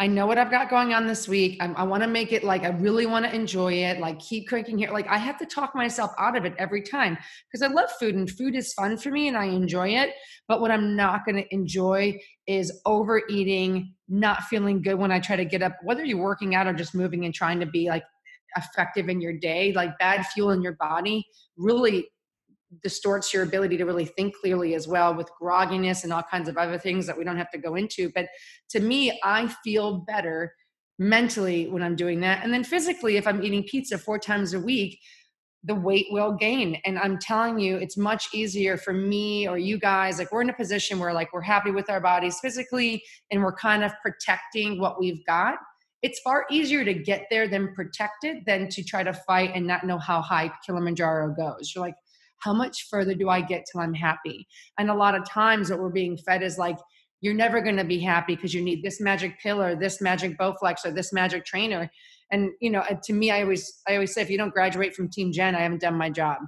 [0.00, 1.56] I know what I've got going on this week.
[1.60, 4.00] I'm, i want to make it like I really want to enjoy it.
[4.00, 4.90] Like keep cranking here.
[4.90, 8.16] Like I have to talk myself out of it every time because I love food
[8.16, 10.10] and food is fun for me and I enjoy it.
[10.48, 15.36] But what I'm not going to enjoy is overeating, not feeling good when I try
[15.36, 15.76] to get up.
[15.84, 18.04] Whether you're working out or just moving and trying to be like
[18.56, 21.24] effective in your day, like bad fuel in your body
[21.56, 22.08] really
[22.82, 26.56] distorts your ability to really think clearly as well with grogginess and all kinds of
[26.56, 28.10] other things that we don't have to go into.
[28.14, 28.26] But
[28.70, 30.54] to me, I feel better
[30.98, 32.44] mentally when I'm doing that.
[32.44, 35.00] And then physically, if I'm eating pizza four times a week,
[35.64, 36.78] the weight will gain.
[36.84, 40.18] And I'm telling you, it's much easier for me or you guys.
[40.18, 43.56] Like, we're in a position where, like, we're happy with our bodies physically and we're
[43.56, 45.54] kind of protecting what we've got.
[46.02, 49.66] It's far easier to get there than protect it than to try to fight and
[49.66, 51.72] not know how high Kilimanjaro goes.
[51.74, 51.94] You're like,
[52.38, 54.46] how much further do I get till I'm happy?
[54.78, 56.78] And a lot of times, what we're being fed is like,
[57.20, 60.36] you're never going to be happy because you need this magic pill or this magic
[60.36, 61.90] Bowflex or this magic trainer.
[62.30, 65.08] And you know, to me, I always I always say, if you don't graduate from
[65.08, 66.38] Team Jen, I haven't done my job.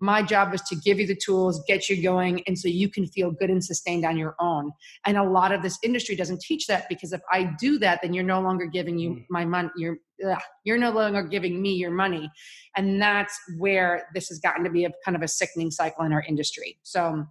[0.00, 3.06] My job is to give you the tools, get you going, and so you can
[3.06, 4.72] feel good and sustained on your own.
[5.06, 8.12] And a lot of this industry doesn't teach that because if I do that, then
[8.12, 9.24] you're no longer giving you mm.
[9.30, 9.70] my money.
[9.76, 12.30] You're ugh, you're no longer giving me your money,
[12.76, 16.12] and that's where this has gotten to be a kind of a sickening cycle in
[16.12, 16.78] our industry.
[16.82, 17.24] So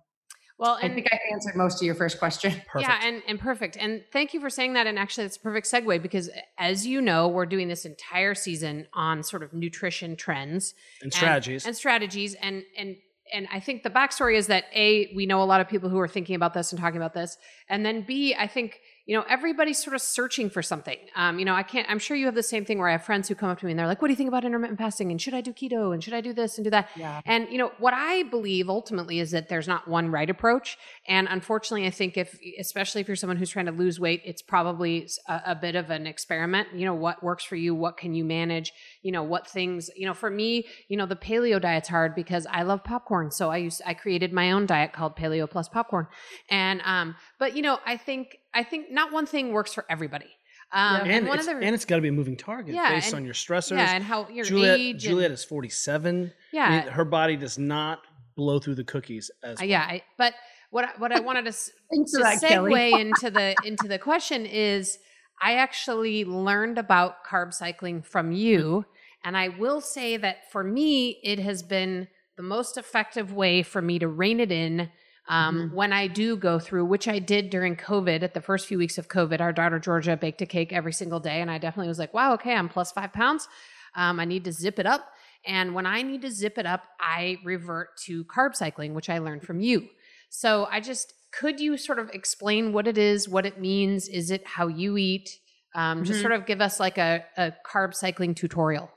[0.57, 2.51] well, and, I think I answered most of your first question.
[2.67, 2.89] Perfect.
[2.89, 3.77] Yeah, and, and perfect.
[3.77, 4.87] And thank you for saying that.
[4.87, 8.87] And actually, it's a perfect segue because, as you know, we're doing this entire season
[8.93, 12.35] on sort of nutrition trends and, and strategies and strategies.
[12.35, 12.95] And and
[13.33, 15.99] and I think the backstory is that a we know a lot of people who
[15.99, 17.37] are thinking about this and talking about this,
[17.67, 20.97] and then b I think you know, everybody's sort of searching for something.
[21.17, 23.03] Um, you know, I can't, I'm sure you have the same thing where I have
[23.03, 24.79] friends who come up to me and they're like, what do you think about intermittent
[24.79, 25.11] fasting?
[25.11, 25.93] And should I do keto?
[25.93, 26.87] And should I do this and do that?
[26.95, 27.19] Yeah.
[27.25, 30.77] And, you know, what I believe ultimately is that there's not one right approach.
[31.05, 34.41] And unfortunately, I think if, especially if you're someone who's trying to lose weight, it's
[34.41, 36.69] probably a, a bit of an experiment.
[36.73, 37.75] You know, what works for you?
[37.75, 38.71] What can you manage?
[39.01, 42.47] You know, what things, you know, for me, you know, the paleo diet's hard because
[42.49, 43.31] I love popcorn.
[43.31, 46.07] So I used, I created my own diet called paleo plus popcorn.
[46.49, 50.29] And, um, but, you know, I think, I think not one thing works for everybody.
[50.71, 52.89] Um, and, and, one it's, the, and it's got to be a moving target yeah,
[52.89, 53.77] based and, on your stressors.
[53.77, 55.03] Yeah, and how your Juliet, age.
[55.03, 56.31] Juliet is 47.
[56.51, 56.63] Yeah.
[56.63, 57.99] I mean, her body does not
[58.35, 60.33] blow through the cookies as uh, Yeah, I, but
[60.71, 61.51] what what I wanted to,
[61.91, 64.97] to that, segue into the into the question is
[65.41, 68.85] I actually learned about carb cycling from you
[69.23, 73.81] and I will say that for me it has been the most effective way for
[73.81, 74.89] me to rein it in
[75.29, 75.75] um, mm-hmm.
[75.75, 78.97] when I do go through, which I did during COVID, at the first few weeks
[78.97, 81.41] of COVID, our daughter Georgia baked a cake every single day.
[81.41, 83.47] And I definitely was like, wow, okay, I'm plus five pounds.
[83.95, 85.07] Um, I need to zip it up.
[85.45, 89.19] And when I need to zip it up, I revert to carb cycling, which I
[89.19, 89.87] learned from you.
[90.29, 94.07] So I just, could you sort of explain what it is, what it means?
[94.07, 95.39] Is it how you eat?
[95.75, 96.05] Um, mm-hmm.
[96.05, 98.89] Just sort of give us like a, a carb cycling tutorial.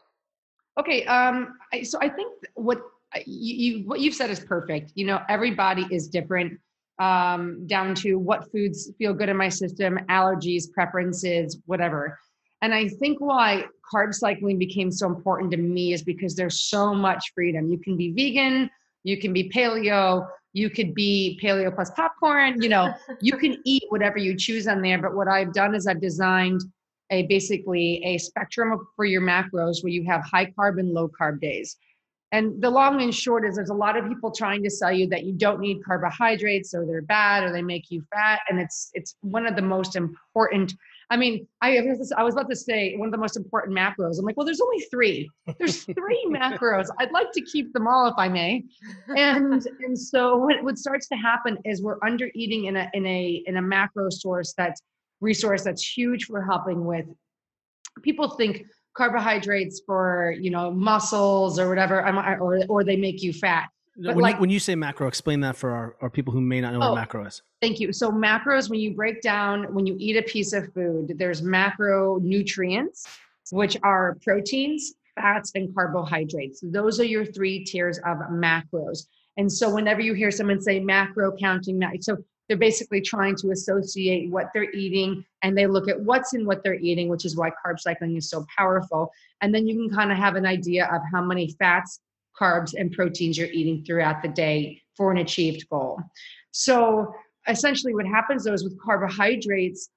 [0.78, 1.04] Okay.
[1.04, 2.80] Um, I, so I think what
[3.24, 4.92] you, you what you've said is perfect.
[4.94, 6.58] You know, everybody is different
[6.98, 12.18] um, down to what foods feel good in my system, allergies, preferences, whatever.
[12.62, 16.94] And I think why carb cycling became so important to me is because there's so
[16.94, 17.70] much freedom.
[17.70, 18.70] You can be vegan,
[19.04, 23.82] you can be paleo, you could be paleo plus popcorn, you know, you can eat
[23.90, 25.00] whatever you choose on there.
[25.00, 26.62] But what I've done is I've designed
[27.10, 31.40] a basically a spectrum for your macros where you have high carb and low carb
[31.40, 31.76] days.
[32.36, 35.08] And the long and short is there's a lot of people trying to sell you
[35.08, 38.40] that you don't need carbohydrates or they're bad or they make you fat.
[38.50, 40.74] And it's it's one of the most important.
[41.08, 44.18] I mean, I was, I was about to say one of the most important macros.
[44.18, 45.30] I'm like, well, there's only three.
[45.58, 46.88] There's three macros.
[46.98, 48.64] I'd like to keep them all if I may.
[49.16, 53.06] And and so what, what starts to happen is we're under eating in a in
[53.06, 54.82] a in a macro source that's
[55.22, 57.06] resource that's huge for helping with
[58.02, 62.00] people think carbohydrates for you know muscles or whatever
[62.40, 63.68] or or they make you fat.
[63.98, 66.40] But when, like, you, when you say macro explain that for our, our people who
[66.42, 67.42] may not know oh, what macro is.
[67.62, 67.92] thank you.
[67.92, 73.06] So macros when you break down when you eat a piece of food there's macronutrients
[73.52, 76.60] which are proteins fats and carbohydrates.
[76.62, 79.06] Those are your three tiers of macros.
[79.38, 84.30] And so whenever you hear someone say macro counting so they're basically trying to associate
[84.30, 87.50] what they're eating and they look at what's in what they're eating, which is why
[87.50, 89.10] carb cycling is so powerful.
[89.40, 92.00] And then you can kind of have an idea of how many fats,
[92.40, 96.00] carbs, and proteins you're eating throughout the day for an achieved goal.
[96.52, 97.12] So
[97.48, 99.90] essentially, what happens though is with carbohydrates,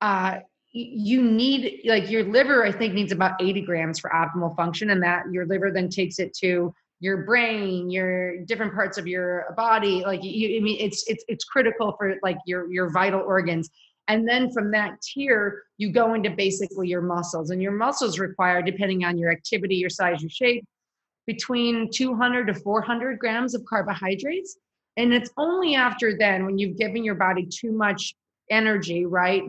[0.00, 0.38] uh,
[0.78, 5.02] you need like your liver i think needs about 80 grams for optimal function and
[5.02, 10.02] that your liver then takes it to your brain your different parts of your body
[10.04, 13.68] like you i mean it's it's it's critical for like your your vital organs
[14.08, 17.50] And then from that tier, you go into basically your muscles.
[17.50, 20.64] And your muscles require, depending on your activity, your size, your shape,
[21.26, 24.56] between 200 to 400 grams of carbohydrates.
[24.96, 28.14] And it's only after then, when you've given your body too much
[28.48, 29.42] energy, right?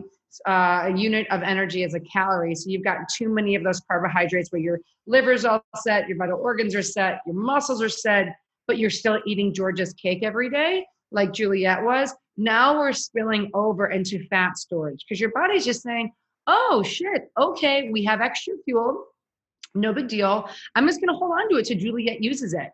[0.46, 2.54] Uh, a unit of energy is a calorie.
[2.54, 6.38] So you've got too many of those carbohydrates where your liver's all set, your vital
[6.38, 8.36] organs are set, your muscles are set,
[8.66, 12.14] but you're still eating Georgia's cake every day, like Juliet was.
[12.36, 16.12] Now we're spilling over into fat storage because your body's just saying,
[16.46, 19.04] oh shit, okay, we have extra fuel.
[19.74, 20.48] No big deal.
[20.74, 22.70] I'm just going to hold on to it till Juliet uses it.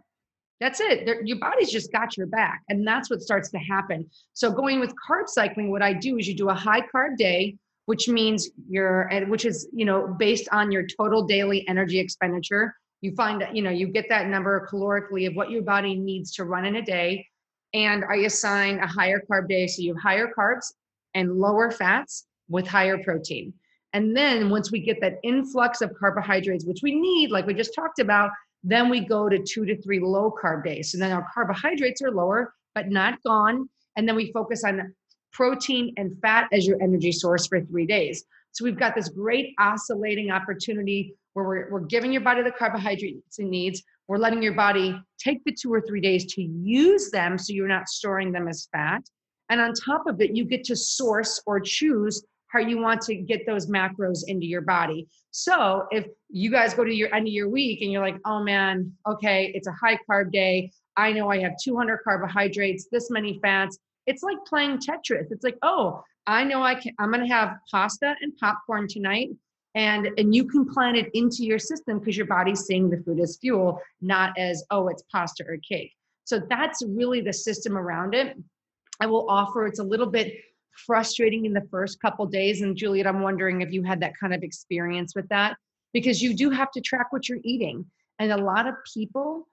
[0.60, 1.04] That's it.
[1.04, 2.62] There, your body's just got your back.
[2.68, 4.08] And that's what starts to happen.
[4.32, 7.56] So, going with carb cycling, what I do is you do a high carb day,
[7.86, 12.74] which means you're, which is, you know, based on your total daily energy expenditure.
[13.00, 16.32] You find that, you know, you get that number calorically of what your body needs
[16.36, 17.26] to run in a day.
[17.74, 19.66] And I assign a higher carb day.
[19.66, 20.72] So, you have higher carbs
[21.14, 23.54] and lower fats with higher protein.
[23.92, 27.74] And then once we get that influx of carbohydrates, which we need, like we just
[27.74, 28.30] talked about,
[28.64, 30.90] then we go to two to three low carb days.
[30.90, 33.68] So then our carbohydrates are lower, but not gone.
[33.96, 34.94] And then we focus on
[35.32, 38.24] protein and fat as your energy source for three days.
[38.52, 43.38] So we've got this great oscillating opportunity where we're, we're giving your body the carbohydrates
[43.38, 43.82] it needs.
[44.08, 47.68] We're letting your body take the two or three days to use them so you're
[47.68, 49.02] not storing them as fat.
[49.50, 52.24] And on top of it, you get to source or choose
[52.54, 55.08] how you want to get those macros into your body.
[55.32, 58.42] So if you guys go to your end of your week and you're like, oh
[58.42, 60.70] man, okay, it's a high carb day.
[60.96, 63.78] I know I have 200 carbohydrates, this many fats.
[64.06, 65.26] It's like playing Tetris.
[65.30, 66.92] It's like, oh, I know I can.
[66.98, 69.30] I'm going to have pasta and popcorn tonight,
[69.74, 73.20] and and you can plan it into your system because your body's seeing the food
[73.20, 75.92] as fuel, not as oh, it's pasta or cake.
[76.24, 78.38] So that's really the system around it.
[79.00, 79.66] I will offer.
[79.66, 80.34] It's a little bit
[80.86, 82.62] frustrating in the first couple days.
[82.62, 85.56] And Juliet, I'm wondering if you had that kind of experience with that
[85.92, 87.84] because you do have to track what you're eating.
[88.18, 89.48] And a lot of people,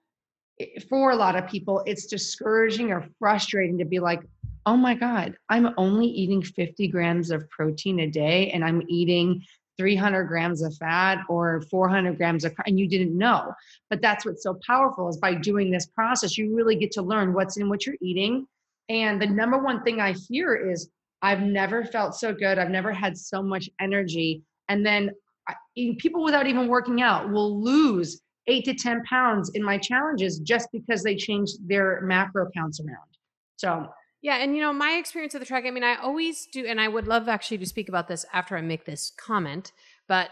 [0.60, 4.22] eh, for a lot of people, it's discouraging or frustrating to be like,
[4.66, 9.42] oh my God, I'm only eating 50 grams of protein a day and I'm eating
[9.78, 13.52] 300 grams of fat or 400 grams of and you didn't know
[13.88, 17.32] but that's what's so powerful is by doing this process you really get to learn
[17.32, 18.46] what's in what you're eating
[18.90, 20.90] and the number one thing i hear is
[21.22, 22.58] I've never felt so good.
[22.58, 24.42] I've never had so much energy.
[24.68, 25.10] And then
[25.48, 25.54] I,
[25.98, 30.68] people without even working out will lose eight to 10 pounds in my challenges just
[30.72, 33.08] because they changed their macro counts around.
[33.56, 33.86] So,
[34.20, 34.36] yeah.
[34.36, 36.88] And, you know, my experience with the track, I mean, I always do, and I
[36.88, 39.72] would love actually to speak about this after I make this comment,
[40.08, 40.30] but,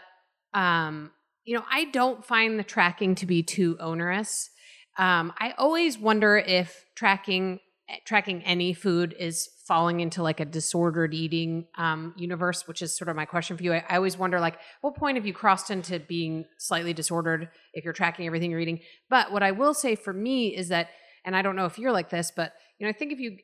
[0.55, 1.13] um,
[1.45, 4.51] you know, I don't find the tracking to be too onerous.
[4.99, 7.61] Um, I always wonder if tracking
[8.05, 13.09] tracking any food is falling into like a disordered eating um, universe, which is sort
[13.09, 13.73] of my question for you.
[13.73, 17.85] I, I, always wonder, like, what point have you crossed into being slightly disordered if
[17.85, 18.81] you're tracking everything you're eating?
[19.09, 20.89] But what I will say for me is that,
[21.25, 23.37] and I don't know if you're like this, but you know, I think if you,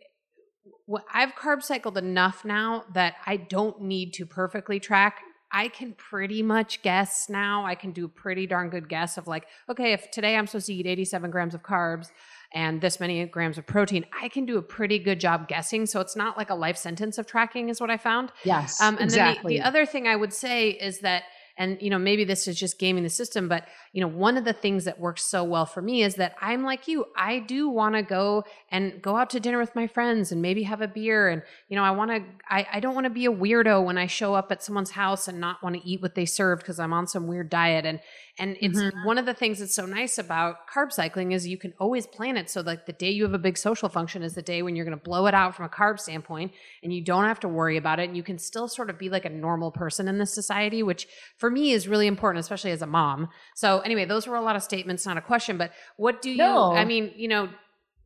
[1.12, 5.20] I've carb cycled enough now that I don't need to perfectly track.
[5.56, 7.64] I can pretty much guess now.
[7.64, 10.66] I can do a pretty darn good guess of like, okay, if today I'm supposed
[10.66, 12.10] to eat 87 grams of carbs,
[12.52, 15.86] and this many grams of protein, I can do a pretty good job guessing.
[15.86, 18.32] So it's not like a life sentence of tracking, is what I found.
[18.44, 18.82] Yes.
[18.82, 19.56] Um, and exactly.
[19.56, 21.22] then the, the other thing I would say is that,
[21.56, 23.66] and you know, maybe this is just gaming the system, but
[23.96, 26.64] you know, one of the things that works so well for me is that I'm
[26.64, 27.06] like you.
[27.16, 30.64] I do want to go and go out to dinner with my friends and maybe
[30.64, 31.28] have a beer.
[31.28, 33.96] And, you know, I want to, I, I don't want to be a weirdo when
[33.96, 36.78] I show up at someone's house and not want to eat what they served because
[36.78, 37.86] I'm on some weird diet.
[37.86, 38.00] And,
[38.38, 39.06] and it's mm-hmm.
[39.06, 42.36] one of the things that's so nice about carb cycling is you can always plan
[42.36, 42.50] it.
[42.50, 44.84] So like the day you have a big social function is the day when you're
[44.84, 47.78] going to blow it out from a carb standpoint and you don't have to worry
[47.78, 48.08] about it.
[48.08, 51.08] And you can still sort of be like a normal person in this society, which
[51.38, 53.28] for me is really important, especially as a mom.
[53.54, 55.58] So anyway, those were a lot of statements, not a question.
[55.58, 56.38] But what do you?
[56.38, 56.72] No.
[56.72, 57.48] I mean, you know,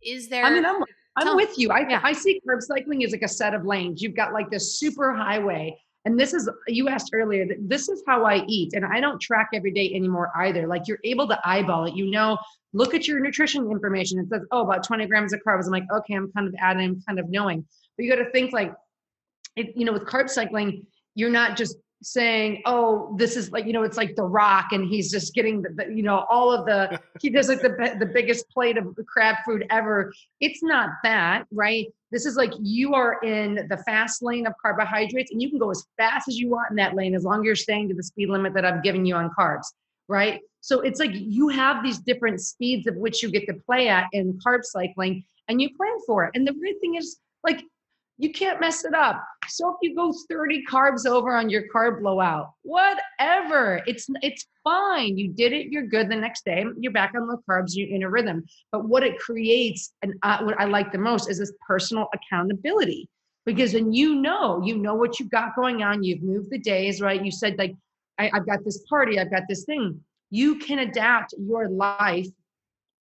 [0.03, 0.45] is there?
[0.45, 0.83] I mean, I'm
[1.17, 1.71] I'm tell, with you.
[1.71, 2.01] I yeah.
[2.03, 4.03] I see carb cycling is like a set of lanes.
[4.03, 5.77] You've got like this super highway.
[6.07, 8.73] And this is, you asked earlier, that this is how I eat.
[8.73, 10.67] And I don't track every day anymore either.
[10.67, 11.95] Like you're able to eyeball it.
[11.95, 12.39] You know,
[12.73, 14.19] look at your nutrition information.
[14.19, 15.67] It says, oh, about 20 grams of carbs.
[15.67, 17.67] I'm like, okay, I'm kind of adding, I'm kind of knowing.
[17.97, 18.73] But you got to think like,
[19.57, 23.73] it, you know, with carb cycling, you're not just saying, "Oh, this is like you
[23.73, 26.67] know, it's like The Rock, and he's just getting the, the you know all of
[26.67, 31.47] the he does like the the biggest plate of carb food ever." It's not that,
[31.53, 31.87] right?
[32.11, 35.71] This is like you are in the fast lane of carbohydrates, and you can go
[35.71, 38.03] as fast as you want in that lane as long as you're staying to the
[38.03, 39.67] speed limit that I've given you on carbs,
[40.09, 40.41] right?
[40.61, 44.07] So it's like you have these different speeds of which you get to play at
[44.13, 46.31] in carb cycling, and you plan for it.
[46.35, 47.63] And the great thing is, like
[48.21, 49.25] You can't mess it up.
[49.49, 55.17] So if you go 30 carbs over on your carb blowout, whatever, it's it's fine.
[55.17, 55.69] You did it.
[55.69, 56.11] You're good.
[56.11, 57.71] The next day, you're back on low carbs.
[57.71, 58.45] You're in a rhythm.
[58.73, 63.09] But what it creates, and uh, what I like the most, is this personal accountability.
[63.47, 66.03] Because when you know, you know what you've got going on.
[66.03, 67.25] You've moved the days, right?
[67.25, 67.75] You said like,
[68.19, 69.19] I, I've got this party.
[69.19, 69.99] I've got this thing.
[70.29, 72.29] You can adapt your life.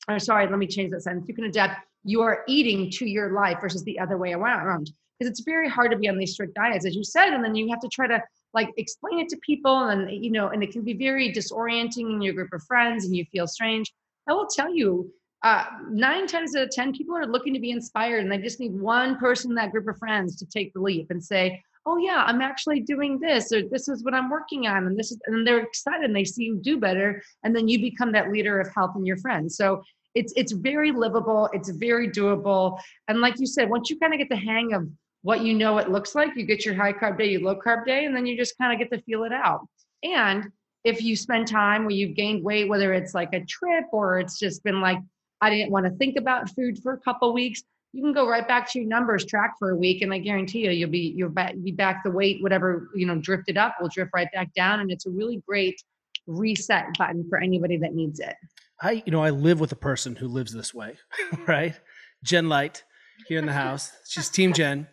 [0.08, 1.28] Or sorry, let me change that sentence.
[1.28, 4.90] You can adapt your eating to your life versus the other way around
[5.20, 7.56] because it's very hard to be on these strict diets as you said and then
[7.56, 8.22] you have to try to
[8.54, 12.22] like explain it to people and you know and it can be very disorienting in
[12.22, 13.92] your group of friends and you feel strange.
[14.28, 15.12] I will tell you
[15.44, 18.60] uh, nine times out of ten people are looking to be inspired and they just
[18.60, 21.96] need one person in that group of friends to take the leap and say oh
[21.98, 25.20] yeah i'm actually doing this or this is what i'm working on and this is
[25.28, 28.60] and they're excited and they see you do better and then you become that leader
[28.60, 29.56] of health in your friends.
[29.56, 29.82] So
[30.16, 34.18] it's it's very livable it's very doable and like you said once you kind of
[34.18, 34.90] get the hang of
[35.22, 36.36] what you know it looks like.
[36.36, 38.74] You get your high carb day, your low carb day, and then you just kind
[38.74, 39.68] of get to feel it out.
[40.04, 40.46] And
[40.84, 44.40] if you spend time where you've gained weight, whether it's like a trip or it's
[44.40, 45.00] just been like,
[45.42, 48.48] I didn't want to think about food for a couple weeks, you can go right
[48.48, 51.30] back to your numbers track for a week, and I guarantee you, you'll be you'll
[51.30, 54.80] back be back the weight, whatever you know drifted up will drift right back down,
[54.80, 55.82] and it's a really great
[56.28, 58.36] reset button for anybody that needs it.
[58.82, 60.98] I, you know, I live with a person who lives this way,
[61.48, 61.78] right?
[62.24, 62.84] Jen Light
[63.28, 63.92] here in the house.
[64.08, 64.88] She's Team Jen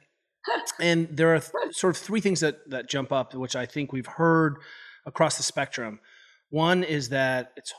[0.81, 3.93] and there are th- sort of three things that that jump up, which I think
[3.93, 4.57] we've heard
[5.05, 6.01] across the spectrum.
[6.51, 7.73] One is that it's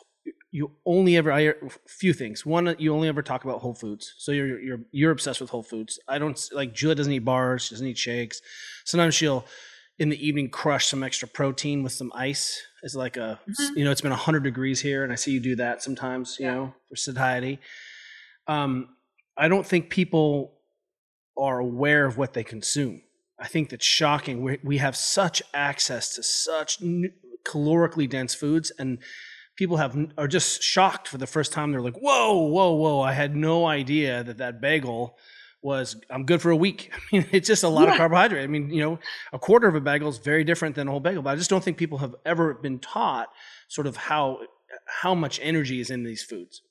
[0.51, 1.53] you only ever I a
[1.87, 2.45] few things.
[2.45, 5.63] One, you only ever talk about Whole Foods, so you're you're you're obsessed with Whole
[5.63, 5.99] Foods.
[6.07, 8.41] I don't like Juliet doesn't eat bars, she doesn't eat shakes.
[8.85, 9.45] Sometimes she'll
[9.99, 13.77] in the evening crush some extra protein with some ice It's like a mm-hmm.
[13.77, 16.45] you know it's been 100 degrees here and i see you do that sometimes you
[16.45, 16.53] yeah.
[16.53, 17.59] know for satiety
[18.47, 18.89] um,
[19.35, 20.56] i don't think people
[21.37, 23.01] are aware of what they consume.
[23.39, 24.41] I think that's shocking.
[24.41, 26.79] We, we have such access to such
[27.45, 28.99] calorically dense foods, and
[29.55, 31.71] people have are just shocked for the first time.
[31.71, 33.01] They're like, "Whoa, whoa, whoa!
[33.01, 35.17] I had no idea that that bagel
[35.61, 37.91] was I'm good for a week." I mean, it's just a lot yeah.
[37.91, 38.43] of carbohydrate.
[38.43, 38.99] I mean, you know,
[39.31, 41.21] a quarter of a bagel is very different than a whole bagel.
[41.21, 43.27] But I just don't think people have ever been taught
[43.67, 44.39] sort of how
[44.85, 46.61] how much energy is in these foods.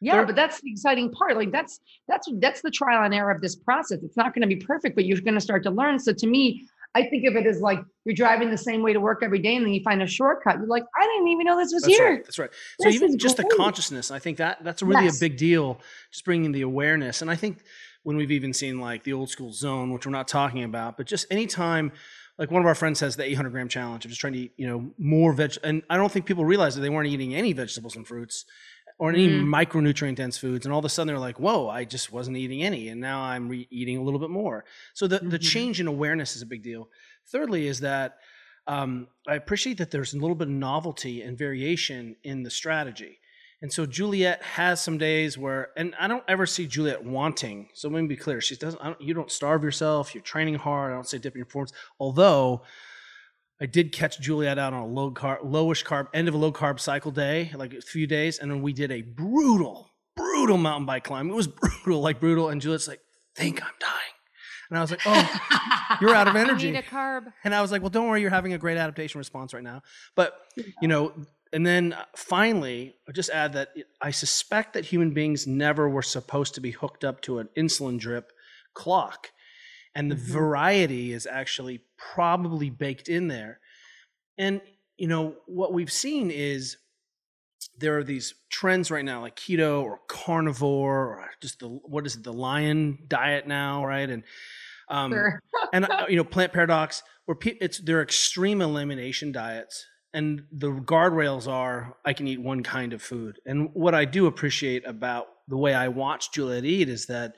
[0.00, 1.36] Yeah, but that's the exciting part.
[1.36, 3.98] Like that's that's that's the trial and error of this process.
[4.02, 5.98] It's not going to be perfect, but you're going to start to learn.
[5.98, 9.00] So to me, I think of it as like you're driving the same way to
[9.00, 10.56] work every day, and then you find a shortcut.
[10.58, 12.10] You're like, I didn't even know this was that's here.
[12.10, 12.50] Right, that's right.
[12.80, 13.48] So even just great.
[13.48, 15.18] the consciousness, I think that that's really yes.
[15.18, 15.80] a big deal.
[16.12, 17.58] Just bringing the awareness, and I think
[18.04, 21.06] when we've even seen like the old school zone, which we're not talking about, but
[21.06, 21.92] just anytime
[22.38, 24.52] like one of our friends has the 800 gram challenge of just trying to eat,
[24.56, 25.56] you know, more veg.
[25.64, 28.44] And I don't think people realize that they weren't eating any vegetables and fruits
[28.98, 29.52] or any mm-hmm.
[29.52, 32.62] micronutrient dense foods and all of a sudden they're like whoa i just wasn't eating
[32.62, 35.30] any and now i'm re- eating a little bit more so the, mm-hmm.
[35.30, 36.88] the change in awareness is a big deal
[37.26, 38.18] thirdly is that
[38.66, 43.18] um, i appreciate that there's a little bit of novelty and variation in the strategy
[43.62, 47.88] and so juliet has some days where and i don't ever see juliet wanting so
[47.88, 50.94] let me be clear she doesn't don't, you don't starve yourself you're training hard i
[50.94, 52.62] don't say dipping your performance although
[53.60, 56.52] I did catch Juliet out on a low carb, lowish carb, end of a low
[56.52, 60.86] carb cycle day, like a few days, and then we did a brutal, brutal mountain
[60.86, 61.28] bike climb.
[61.30, 61.48] It was
[61.82, 62.48] brutal, like brutal.
[62.48, 63.00] And Juliet's like,
[63.34, 64.14] "Think I'm dying,"
[64.70, 67.32] and I was like, "Oh, you're out of energy." need a carb.
[67.42, 69.82] And I was like, "Well, don't worry, you're having a great adaptation response right now."
[70.14, 70.38] But
[70.80, 71.12] you know,
[71.52, 76.02] and then uh, finally, I'll just add that I suspect that human beings never were
[76.02, 78.32] supposed to be hooked up to an insulin drip
[78.74, 79.32] clock
[79.98, 80.32] and the mm-hmm.
[80.32, 83.58] variety is actually probably baked in there.
[84.38, 84.60] And
[84.96, 86.76] you know what we've seen is
[87.76, 92.16] there are these trends right now like keto or carnivore or just the what is
[92.16, 94.22] it the lion diet now right and
[94.88, 95.40] um sure.
[95.72, 100.70] and uh, you know plant paradox where pe- it's they're extreme elimination diets and the
[100.70, 103.38] guardrails are I can eat one kind of food.
[103.44, 107.34] And what I do appreciate about the way I watch Juliet eat is that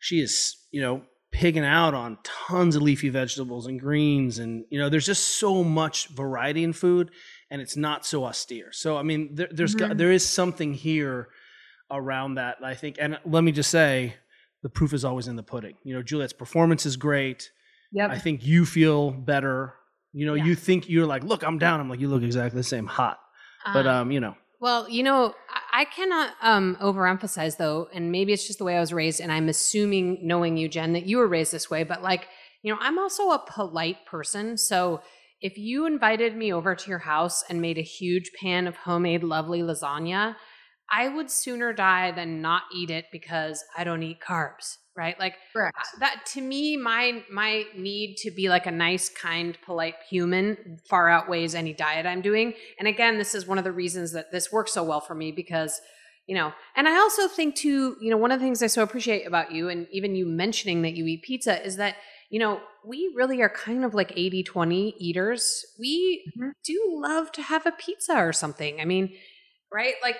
[0.00, 4.78] she is, you know, pigging out on tons of leafy vegetables and greens and you
[4.78, 7.10] know there's just so much variety in food
[7.50, 8.70] and it's not so austere.
[8.70, 9.96] So i mean there, there's mm-hmm.
[9.96, 11.28] there is something here
[11.90, 12.96] around that i think.
[13.00, 14.14] And let me just say
[14.62, 15.76] the proof is always in the pudding.
[15.84, 17.50] You know juliet's performance is great.
[17.92, 18.10] Yep.
[18.10, 19.74] i think you feel better.
[20.12, 20.44] You know yeah.
[20.44, 21.80] you think you're like look i'm down.
[21.80, 23.18] I'm like you look exactly the same hot.
[23.64, 24.36] Um, but um you know.
[24.60, 28.80] well, you know, I cannot um, overemphasize though, and maybe it's just the way I
[28.80, 31.84] was raised, and I'm assuming, knowing you, Jen, that you were raised this way.
[31.84, 32.28] But like,
[32.62, 35.02] you know, I'm also a polite person, so
[35.40, 39.24] if you invited me over to your house and made a huge pan of homemade,
[39.24, 40.36] lovely lasagna,
[40.92, 45.18] I would sooner die than not eat it because I don't eat carbs, right?
[45.18, 45.76] Like Correct.
[45.78, 50.78] uh, that to me my my need to be like a nice kind polite human
[50.88, 54.30] far outweighs any diet i'm doing and again this is one of the reasons that
[54.30, 55.80] this works so well for me because
[56.26, 58.82] you know and i also think too you know one of the things i so
[58.82, 61.96] appreciate about you and even you mentioning that you eat pizza is that
[62.30, 66.52] you know we really are kind of like 80 20 eaters we Mhm.
[66.64, 69.16] do love to have a pizza or something i mean
[69.72, 70.16] right like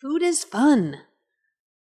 [0.00, 0.98] food is fun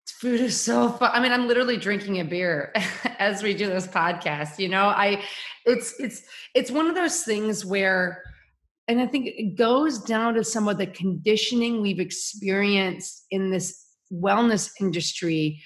[0.08, 1.12] Food is so fun.
[1.14, 2.72] I mean, I'm literally drinking a beer
[3.20, 4.60] as we do this podcast.
[4.60, 5.24] You know, I
[5.66, 6.22] it's it's
[6.54, 8.24] it's one of those things where
[8.88, 13.84] and I think it goes down to some of the conditioning we've experienced in this
[14.14, 15.62] wellness industry.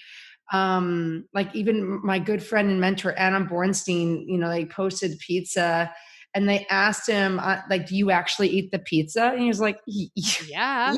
[0.53, 5.93] Um, like even my good friend and mentor Adam Bornstein, you know, they posted pizza
[6.33, 9.25] and they asked him, uh, like, do you actually eat the pizza?
[9.25, 10.95] And he was like, "Y- y- yeah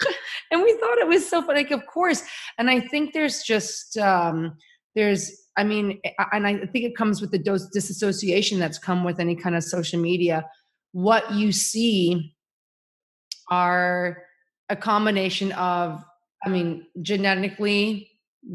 [0.50, 2.22] and we thought it was so funny like of course.
[2.58, 4.56] And i think there's just um
[4.94, 6.00] there's i mean
[6.32, 9.64] and i think it comes with the dose disassociation that's come with any kind of
[9.64, 10.44] social media.
[10.92, 12.34] What you see
[13.50, 14.22] are
[14.68, 16.02] a combination of
[16.44, 18.08] i mean genetically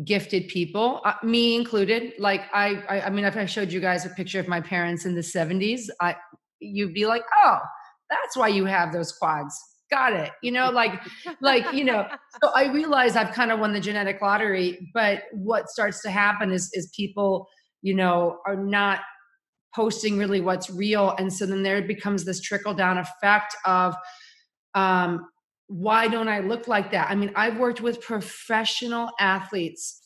[0.03, 2.13] gifted people uh, me included.
[2.17, 5.05] Like I, I i mean if i showed you guys a picture of my parents
[5.05, 6.15] in the 70s i
[6.59, 7.59] you'd be like oh
[8.09, 10.99] that's why you have those quads got it you know like
[11.41, 12.07] like you know
[12.41, 16.51] so i realize i've kind of won the genetic lottery but what starts to happen
[16.51, 17.47] is is people
[17.81, 19.01] you know are not
[19.75, 23.95] posting really what's real and so then there becomes this trickle down effect of
[24.73, 25.25] um
[25.67, 27.09] why don't i look like that?
[27.09, 30.01] I mean i've worked with professional athletes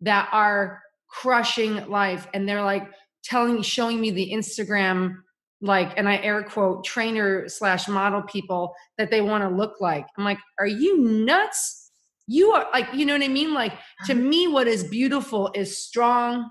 [0.00, 2.88] that are crushing life and they're like
[3.24, 5.16] telling showing me the instagram
[5.60, 10.06] like and i air quote trainer slash model people that they want to look like.
[10.16, 11.90] I'm like are you nuts?
[12.26, 13.54] You are like you know what i mean?
[13.54, 13.72] Like
[14.06, 14.14] to uh-huh.
[14.14, 16.48] me what is beautiful is strong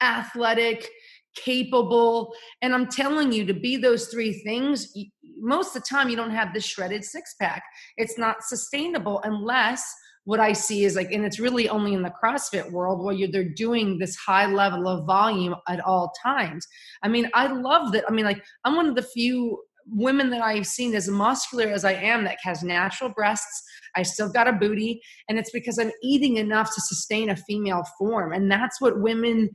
[0.00, 0.88] athletic
[1.34, 4.92] capable and i'm telling you to be those three things
[5.38, 7.62] most of the time you don't have the shredded six pack
[7.96, 9.94] it's not sustainable unless
[10.24, 13.48] what i see is like and it's really only in the crossfit world where they're
[13.56, 16.66] doing this high level of volume at all times.
[17.02, 20.42] I mean i love that i mean like i'm one of the few women that
[20.42, 23.62] i've seen as muscular as i am that has natural breasts.
[23.96, 27.84] I still got a booty and it's because i'm eating enough to sustain a female
[27.98, 29.50] form and that's what women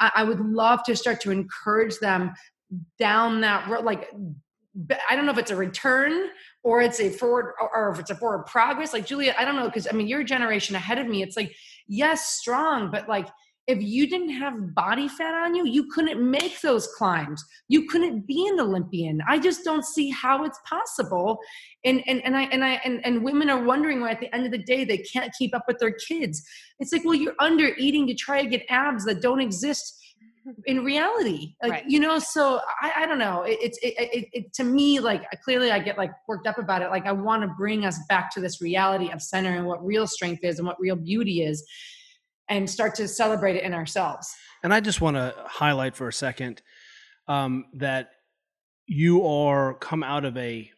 [0.00, 2.32] I would love to start to encourage them
[2.98, 4.08] down that road like
[5.08, 6.28] I don't know if it's a return
[6.62, 9.66] or it's a forward or- if it's a forward progress like julia i don't know
[9.66, 11.54] because i mean you're a generation ahead of me it's like
[11.88, 13.28] yes strong but like
[13.70, 17.44] if you didn't have body fat on you you couldn't make those climbs.
[17.68, 19.20] You couldn't be an olympian.
[19.28, 21.38] I just don't see how it's possible.
[21.84, 24.44] And and, and i and i and, and women are wondering why at the end
[24.44, 26.42] of the day they can't keep up with their kids.
[26.80, 29.99] It's like well you're under eating to try to get abs that don't exist
[30.66, 31.84] in reality like Right.
[31.88, 35.24] you know so i, I don't know it, it's it, it, it to me like
[35.44, 38.32] clearly i get like worked up about it like i want to bring us back
[38.34, 41.64] to this reality of center and what real strength is and what real beauty is
[42.48, 46.12] and start to celebrate it in ourselves And I just want to highlight for a
[46.12, 46.62] second
[47.28, 48.10] um, that
[48.86, 50.70] you are come out of a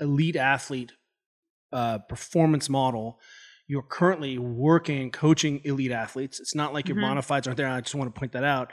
[0.00, 0.92] elite athlete
[1.72, 3.20] uh, performance model.
[3.68, 6.40] You're currently working and coaching elite athletes.
[6.40, 7.02] It's not like your Mhm.
[7.02, 7.68] bona fides aren't there.
[7.68, 8.72] I just want to point that out.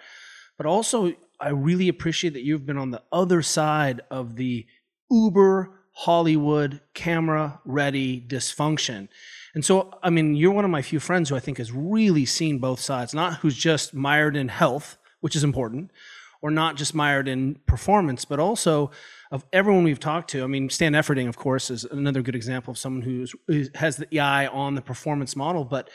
[0.57, 4.65] But also, I really appreciate that you've been on the other side of the
[5.11, 9.07] uber Hollywood camera ready dysfunction.
[9.53, 12.25] And so, I mean, you're one of my few friends who I think has really
[12.25, 15.91] seen both sides, not who's just mired in health, which is important,
[16.41, 18.91] or not just mired in performance, but also
[19.31, 20.43] of everyone we've talked to.
[20.43, 23.97] I mean, Stan Efferding, of course, is another good example of someone who's, who has
[23.97, 25.89] the eye on the performance model, but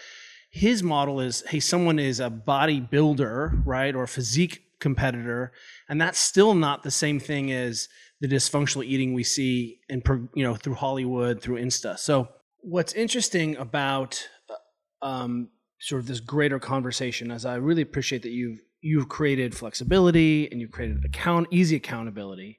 [0.50, 5.52] his model is hey, someone is a bodybuilder, right, or physique competitor,
[5.88, 7.88] and that's still not the same thing as
[8.20, 10.02] the dysfunctional eating we see in
[10.34, 11.98] you know through Hollywood, through Insta.
[11.98, 12.28] So
[12.60, 18.32] what's interesting about uh, um, sort of this greater conversation is I really appreciate that
[18.32, 22.58] you've you've created flexibility and you've created account easy accountability,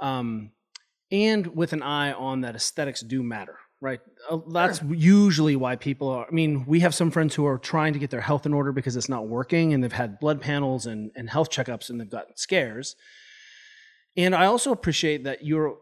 [0.00, 0.50] um,
[1.10, 3.58] and with an eye on that aesthetics do matter.
[3.80, 6.26] Right, Uh, that's usually why people are.
[6.26, 8.72] I mean, we have some friends who are trying to get their health in order
[8.72, 12.10] because it's not working, and they've had blood panels and, and health checkups, and they've
[12.10, 12.96] gotten scares.
[14.16, 15.78] And I also appreciate that you're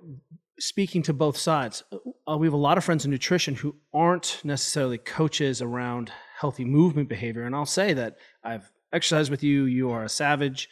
[0.59, 1.85] speaking to both sides.
[2.29, 6.67] Uh, we have a lot of friends in nutrition who aren't necessarily coaches around healthy
[6.67, 7.45] movement behavior.
[7.45, 10.69] And I'll say that I've exercised with you, you are a savage.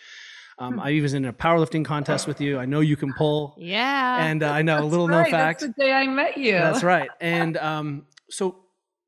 [0.58, 2.58] Um, I was in a powerlifting contest with you.
[2.58, 4.24] I know you can pull, Yeah.
[4.24, 5.60] and uh, I know a little known right, fact.
[5.60, 6.52] That's the day I met you.
[6.52, 7.10] That's right.
[7.20, 8.56] And um, so,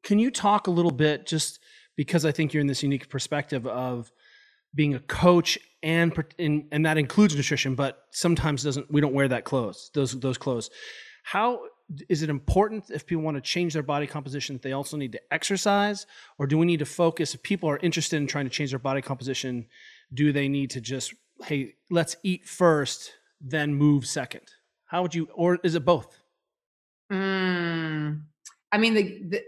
[0.02, 1.60] can you talk a little bit, just
[1.96, 4.10] because I think you're in this unique perspective of
[4.74, 8.90] being a coach, and and, and that includes nutrition, but sometimes doesn't.
[8.90, 10.70] We don't wear that clothes, those those clothes.
[11.22, 11.60] How
[12.08, 15.12] is it important if people want to change their body composition that they also need
[15.12, 16.06] to exercise,
[16.38, 17.34] or do we need to focus?
[17.34, 19.66] If people are interested in trying to change their body composition,
[20.12, 21.14] do they need to just
[21.44, 24.42] hey, let's eat first, then move second?
[24.86, 26.18] How would you, or is it both?
[27.12, 28.22] Mm,
[28.72, 29.42] I mean, the, the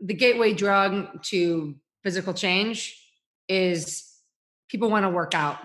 [0.00, 3.02] the gateway drug to physical change
[3.48, 4.20] is
[4.68, 5.58] people want to work out.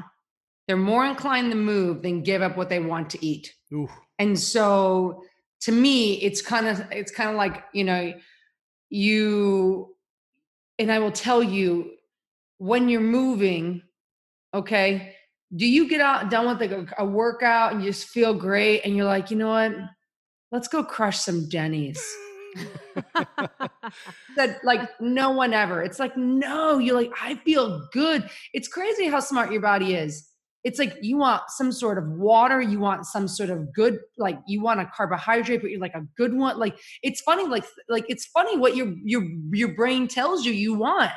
[0.68, 3.54] They're more inclined to move than give up what they want to eat.
[3.74, 3.90] Ooh.
[4.20, 5.24] And so,
[5.62, 8.14] to me, it's kind of it's kind of like you know,
[8.90, 9.96] you
[10.80, 11.92] and I will tell you
[12.58, 13.82] when you're moving,
[14.54, 15.16] okay.
[15.56, 18.82] Do you get out done with like a, a workout and you just feel great
[18.86, 19.74] and you're like, you know what?
[20.52, 22.02] Let's go crush some Denny's.
[24.36, 25.82] that like no one ever.
[25.84, 28.30] It's like, no, you're like, I feel good.
[28.54, 30.28] It's crazy how smart your body is.
[30.64, 34.38] It's like you want some sort of water, you want some sort of good, like
[34.48, 36.60] you want a carbohydrate, but you're like a good one.
[36.60, 40.76] Like it's funny, like like it's funny what your your your brain tells you you
[40.76, 41.12] want.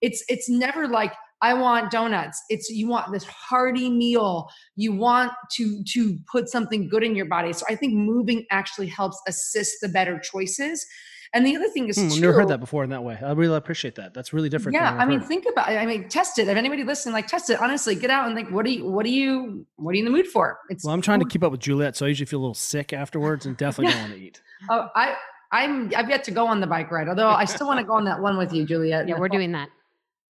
[0.00, 1.12] It's it's never like
[1.44, 2.42] I want donuts.
[2.48, 4.48] It's you want this hearty meal.
[4.76, 7.52] You want to to put something good in your body.
[7.52, 10.86] So I think moving actually helps assist the better choices.
[11.34, 13.18] And the other thing is, Hmm, I've too, never heard that before in that way.
[13.20, 14.14] I really appreciate that.
[14.14, 14.74] That's really different.
[14.74, 15.28] yeah, I mean, heard.
[15.28, 15.68] think about.
[15.72, 15.76] it.
[15.78, 16.46] I mean, test it.
[16.46, 17.60] If anybody listening, like, test it.
[17.60, 18.88] Honestly, get out and like, what are you?
[18.88, 19.66] What are you?
[19.76, 20.58] What are you in the mood for?
[20.70, 20.84] It's.
[20.84, 22.92] well, I'm trying to keep up with Juliet, so I usually feel a little sick
[22.92, 24.40] afterwards, and definitely don't want to eat.
[24.70, 25.16] Oh, I.
[25.52, 25.92] I'm.
[25.96, 28.04] I've yet to go on the bike ride, although I still want to go on
[28.04, 29.06] that one with you, Juliet.
[29.08, 29.68] yeah, we're doing that.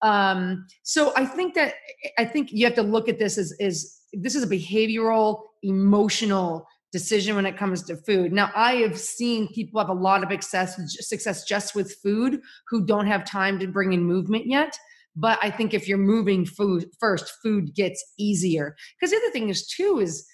[0.01, 1.75] Um so i think that
[2.17, 6.67] i think you have to look at this as is this is a behavioral emotional
[6.91, 8.31] decision when it comes to food.
[8.31, 12.39] Now i have seen people have a lot of success success just with food
[12.69, 14.77] who don't have time to bring in movement yet.
[15.13, 18.77] But i think if you're moving food first food gets easier.
[18.95, 20.25] Because the other thing is too is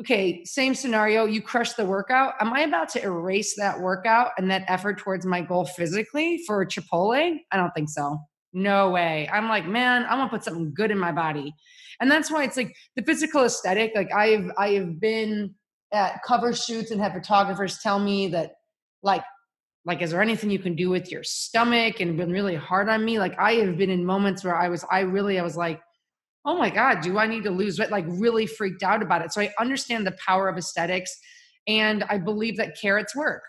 [0.00, 2.34] okay same scenario you crush the workout.
[2.40, 6.66] Am i about to erase that workout and that effort towards my goal physically for
[6.66, 7.36] chipotle?
[7.52, 8.18] I don't think so
[8.52, 9.28] no way.
[9.32, 11.54] I'm like, man, I want to put something good in my body.
[12.00, 13.92] And that's why it's like the physical aesthetic.
[13.94, 15.54] Like I've I have been
[15.92, 18.54] at cover shoots and had photographers tell me that
[19.02, 19.22] like
[19.84, 23.04] like is there anything you can do with your stomach and been really hard on
[23.04, 23.18] me?
[23.18, 25.80] Like I have been in moments where I was I really I was like,
[26.44, 27.90] oh my God, do I need to lose weight?
[27.90, 29.32] Like really freaked out about it.
[29.32, 31.16] So I understand the power of aesthetics
[31.66, 33.42] and I believe that carrots work.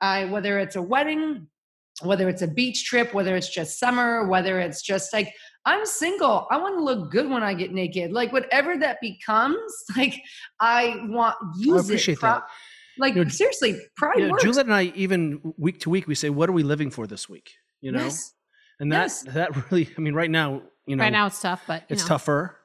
[0.00, 1.48] I whether it's a wedding,
[2.02, 5.32] whether it's a beach trip, whether it's just summer, whether it's just like
[5.64, 6.46] I'm single.
[6.50, 8.12] I want to look good when I get naked.
[8.12, 9.58] Like whatever that becomes,
[9.96, 10.14] like
[10.60, 12.20] I want use I appreciate it.
[12.20, 12.42] that.
[12.98, 14.42] Like You know, seriously, pride You know, works.
[14.44, 17.28] Juliet and I, even week to week, we say, "What are we living for this
[17.28, 17.50] week?"
[17.82, 18.32] You know, Yes.
[18.80, 19.22] and that Yes.
[19.34, 22.08] that really, I mean, right now, you know, right now it's tough, but it's know.
[22.08, 22.56] tougher,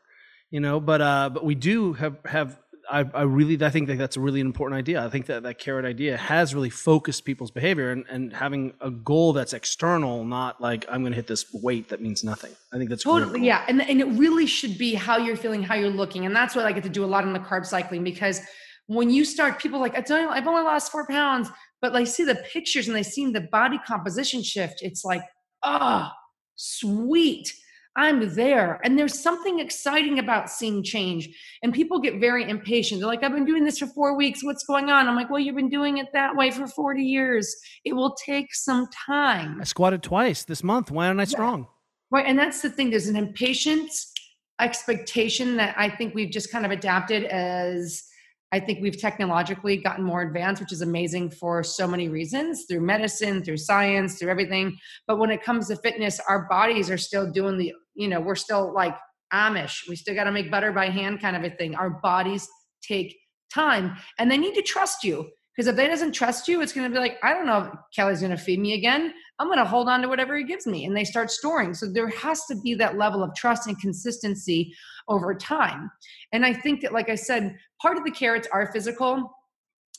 [0.50, 2.60] you know, but uh, but we do have have.
[2.90, 5.04] I, I really I think that that's a really important idea.
[5.04, 8.90] I think that that carrot idea has really focused people's behavior and, and having a
[8.90, 12.52] goal that's external, not like I'm going to hit this weight that means nothing.
[12.74, 15.76] I think that's Totally, yeah, and and it really should be how you're feeling, how
[15.76, 18.04] you're looking, and that's what I get to do a lot in the carb cycling
[18.04, 18.42] because
[18.88, 21.50] when you start, people are like I don't, I've only lost four pounds,
[21.82, 24.82] but like see the pictures and they see the body composition shift.
[24.82, 25.24] It's like,
[25.64, 26.14] ah,
[26.56, 27.54] sweet,
[27.96, 31.30] I'm there, and there's something exciting about seeing change.
[31.62, 33.02] And people get very impatient.
[33.02, 34.44] They're like, I've been doing this for four weeks.
[34.44, 35.08] What's going on?
[35.08, 37.54] I'm like, well, you've been doing it that way for 40 years.
[37.84, 39.60] It will take some time.
[39.60, 40.90] I squatted twice this month.
[40.90, 41.68] Why aren't I strong?
[42.12, 42.26] Right.
[42.26, 42.90] And that's the thing.
[42.90, 44.14] There's an impatience
[44.60, 48.04] expectation that I think we've just kind of adapted as
[48.52, 52.82] I think we've technologically gotten more advanced, which is amazing for so many reasons through
[52.82, 54.78] medicine, through science, through everything.
[55.08, 58.36] But when it comes to fitness, our bodies are still doing the, you know, we're
[58.36, 58.96] still like
[59.34, 59.88] Amish.
[59.88, 61.76] We still got to make butter by hand kind of a thing.
[61.76, 62.48] Our bodies
[62.82, 63.18] take
[63.54, 65.30] time and they need to trust you.
[65.56, 67.70] Because if they doesn't trust you, it's going to be like, I don't know if
[67.94, 69.14] Kelly's going to feed me again.
[69.38, 70.86] I'm going to hold on to whatever he gives me.
[70.86, 71.74] And they start storing.
[71.74, 74.74] So there has to be that level of trust and consistency
[75.10, 75.92] over time.
[76.32, 79.38] And I think that, like I said, part of the carrots are physical.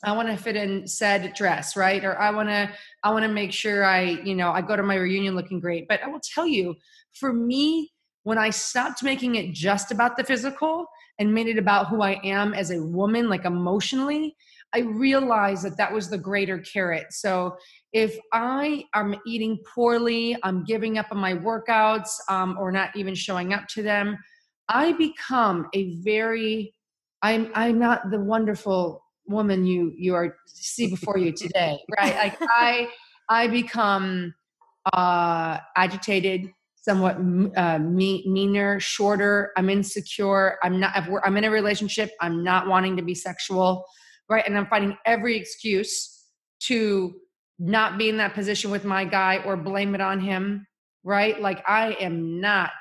[0.03, 2.03] I want to fit in said dress, right?
[2.03, 2.69] Or I want to,
[3.03, 5.87] I want to make sure I, you know, I go to my reunion looking great.
[5.87, 6.75] But I will tell you,
[7.13, 7.91] for me,
[8.23, 10.85] when I stopped making it just about the physical
[11.19, 14.35] and made it about who I am as a woman, like emotionally,
[14.75, 17.07] I realized that that was the greater carrot.
[17.11, 17.55] So
[17.91, 23.13] if I am eating poorly, I'm giving up on my workouts, um, or not even
[23.13, 24.17] showing up to them,
[24.67, 26.73] I become a very
[27.23, 32.15] I'm I'm not the wonderful woman you you are see before you today, right?
[32.15, 32.89] Like I
[33.29, 34.35] I become
[34.91, 37.15] uh agitated, somewhat
[37.55, 39.53] uh, me, meaner, shorter.
[39.57, 40.57] I'm insecure.
[40.61, 41.07] I'm not.
[41.23, 42.11] I'm in a relationship.
[42.19, 43.85] I'm not wanting to be sexual,
[44.29, 44.43] right?
[44.45, 46.25] And I'm finding every excuse
[46.63, 47.13] to
[47.57, 50.67] not be in that position with my guy or blame it on him,
[51.05, 51.39] right?
[51.41, 52.71] Like I am not.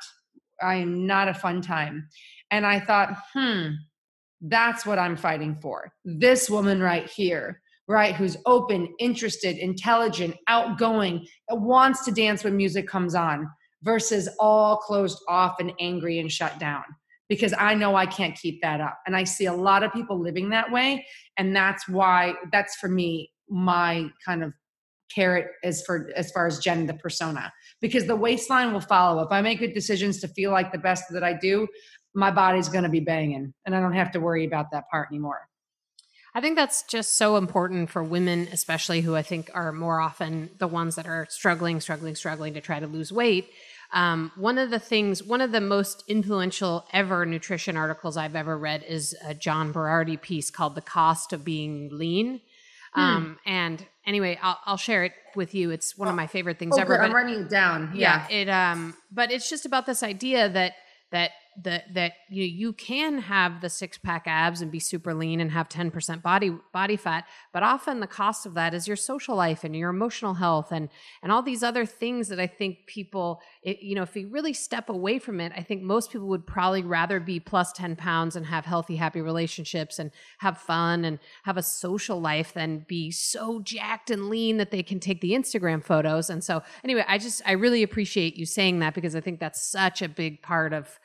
[0.60, 2.08] I am not a fun time.
[2.50, 3.70] And I thought, hmm,
[4.42, 5.92] that's what I'm fighting for.
[6.04, 8.14] This woman right here right?
[8.14, 13.48] Who's open, interested, intelligent, outgoing, wants to dance when music comes on,
[13.82, 16.84] versus all closed off and angry and shut down.
[17.28, 18.98] Because I know I can't keep that up.
[19.06, 21.06] And I see a lot of people living that way.
[21.36, 24.52] And that's why, that's for me, my kind of
[25.14, 29.22] carrot as for as far as Jen the persona because the waistline will follow.
[29.22, 31.68] If I make good decisions to feel like the best that I do,
[32.14, 35.08] my body's going to be banging, and I don't have to worry about that part
[35.10, 35.48] anymore.
[36.34, 40.50] I think that's just so important for women, especially who I think are more often
[40.58, 43.50] the ones that are struggling, struggling, struggling to try to lose weight.
[43.92, 48.56] Um, one of the things, one of the most influential ever nutrition articles I've ever
[48.56, 52.40] read is a John Berardi piece called "The Cost of Being Lean."
[52.94, 53.00] Hmm.
[53.00, 55.70] Um, and anyway, I'll, I'll, share it with you.
[55.70, 57.02] It's one of my favorite things oh, ever.
[57.02, 57.92] I'm writing it down.
[57.94, 58.26] Yeah.
[58.30, 58.36] yeah.
[58.36, 58.48] It.
[58.48, 58.94] Um.
[59.10, 60.72] But it's just about this idea that
[61.10, 61.32] that
[61.62, 65.50] that that you you can have the six pack abs and be super lean and
[65.50, 69.62] have 10% body body fat but often the cost of that is your social life
[69.62, 70.88] and your emotional health and
[71.22, 74.54] and all these other things that i think people it, you know if you really
[74.54, 78.34] step away from it i think most people would probably rather be plus 10 pounds
[78.34, 83.10] and have healthy happy relationships and have fun and have a social life than be
[83.10, 86.30] so jacked and lean that they can take the instagram photos.
[86.30, 89.62] And so anyway i just i really appreciate you saying that because i think that's
[89.62, 90.98] such a big part of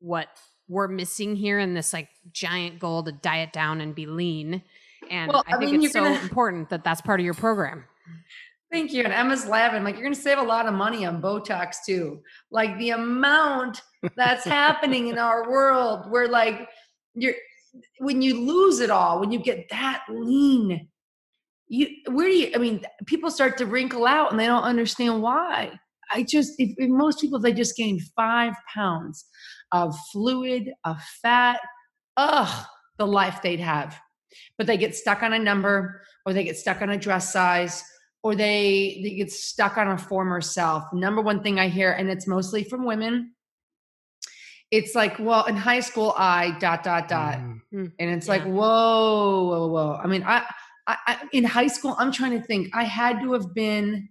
[0.00, 0.28] what
[0.68, 4.62] we're missing here in this like giant goal to diet down and be lean.
[5.10, 6.20] And well, I, I think mean, it's so gonna...
[6.20, 7.84] important that that's part of your program.
[8.70, 9.02] Thank you.
[9.02, 9.82] And Emma's laughing.
[9.82, 12.22] Like you're going to save a lot of money on Botox too.
[12.52, 13.82] Like the amount
[14.16, 16.68] that's happening in our world, where like
[17.14, 17.34] you're
[17.98, 20.88] when you lose it all, when you get that lean,
[21.66, 22.52] you where do you?
[22.54, 25.72] I mean, people start to wrinkle out and they don't understand why.
[26.12, 29.24] I just if, if most people they just gain five pounds
[29.72, 31.60] of fluid, of fat.
[32.16, 32.66] Ugh,
[32.98, 33.98] the life they'd have.
[34.58, 37.82] But they get stuck on a number or they get stuck on a dress size
[38.22, 40.84] or they, they get stuck on a former self.
[40.92, 43.32] Number one thing I hear, and it's mostly from women,
[44.70, 47.86] it's like, well, in high school, I dot dot dot, mm-hmm.
[47.98, 48.32] and it's yeah.
[48.32, 50.00] like, whoa, whoa, whoa.
[50.02, 50.44] I mean, I,
[50.86, 52.68] I, I, in high school, I'm trying to think.
[52.72, 54.08] I had to have been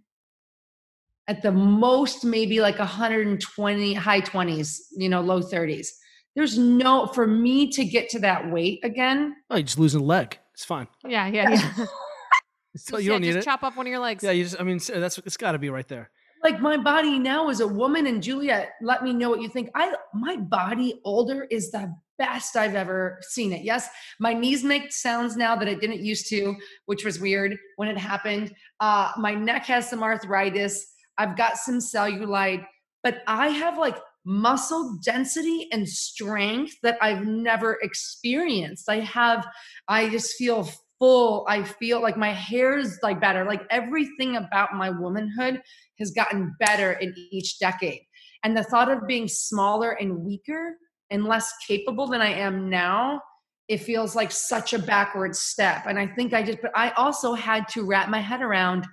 [1.30, 5.88] at the most maybe like 120 high 20s you know low 30s
[6.36, 9.36] there's no for me to get to that weight again.
[9.50, 10.38] Oh you're just losing a leg.
[10.54, 10.88] It's fine.
[11.06, 11.86] Yeah yeah yeah.
[12.78, 13.50] so you don't need just it.
[13.50, 14.24] chop off one of your legs.
[14.24, 16.10] Yeah you just i mean that's it's got to be right there.
[16.42, 19.70] Like my body now is a woman and juliet let me know what you think.
[19.76, 23.64] I my body older is the best i've ever seen it.
[23.64, 26.56] Yes my knees make sounds now that i didn't used to
[26.86, 28.54] which was weird when it happened.
[28.80, 30.86] Uh my neck has some arthritis
[31.20, 32.66] I've got some cellulite,
[33.04, 38.90] but I have like muscle density and strength that I've never experienced.
[38.90, 39.46] I have,
[39.88, 40.68] I just feel
[40.98, 41.46] full.
[41.48, 43.46] I feel like my hair is like better.
[43.46, 45.62] Like everything about my womanhood
[46.00, 48.02] has gotten better in each decade.
[48.44, 50.78] And the thought of being smaller and weaker
[51.10, 53.22] and less capable than I am now,
[53.68, 55.86] it feels like such a backward step.
[55.88, 58.86] And I think I just, but I also had to wrap my head around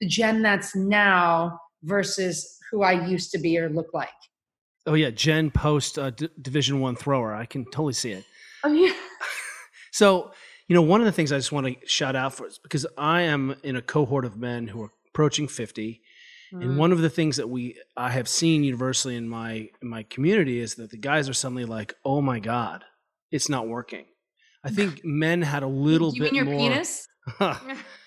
[0.00, 4.08] the Jen that's now versus who I used to be or look like.
[4.86, 7.34] Oh yeah, Jen post uh, D- Division One thrower.
[7.34, 8.24] I can totally see it.
[8.64, 8.92] Oh yeah.
[9.92, 10.32] so
[10.68, 12.86] you know, one of the things I just want to shout out for is because
[12.96, 16.02] I am in a cohort of men who are approaching fifty,
[16.52, 16.62] mm.
[16.62, 20.02] and one of the things that we I have seen universally in my in my
[20.04, 22.84] community is that the guys are suddenly like, "Oh my god,
[23.30, 24.04] it's not working."
[24.62, 26.70] I think men had a little you bit mean your more.
[26.70, 27.06] penis?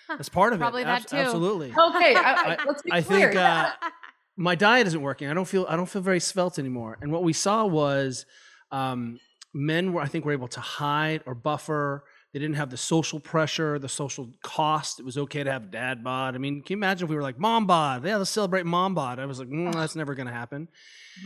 [0.07, 0.85] That's part of Probably it.
[0.85, 1.17] Probably that too.
[1.17, 1.67] Absolutely.
[1.67, 3.29] Okay, I, I, let's be I clear.
[3.29, 3.71] think uh,
[4.35, 5.29] my diet isn't working.
[5.29, 6.97] I don't feel I don't feel very svelte anymore.
[7.01, 8.25] And what we saw was
[8.71, 9.19] um,
[9.53, 12.03] men were I think were able to hide or buffer.
[12.33, 14.99] They didn't have the social pressure, the social cost.
[14.99, 16.35] It was okay to have dad bod.
[16.35, 18.05] I mean, can you imagine if we were like mom bod?
[18.05, 19.17] Yeah, let's celebrate mom bod.
[19.17, 20.67] I was like, mm, that's never going to happen.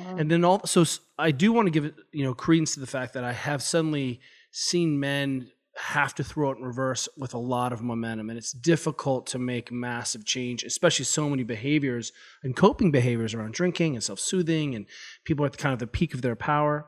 [0.05, 0.85] And then also,
[1.17, 3.61] I do want to give it, you know, credence to the fact that I have
[3.61, 4.21] suddenly
[4.51, 8.29] seen men have to throw it in reverse with a lot of momentum.
[8.29, 12.11] And it's difficult to make massive change, especially so many behaviors
[12.43, 14.85] and coping behaviors around drinking and self soothing, and
[15.23, 16.87] people at kind of the peak of their power.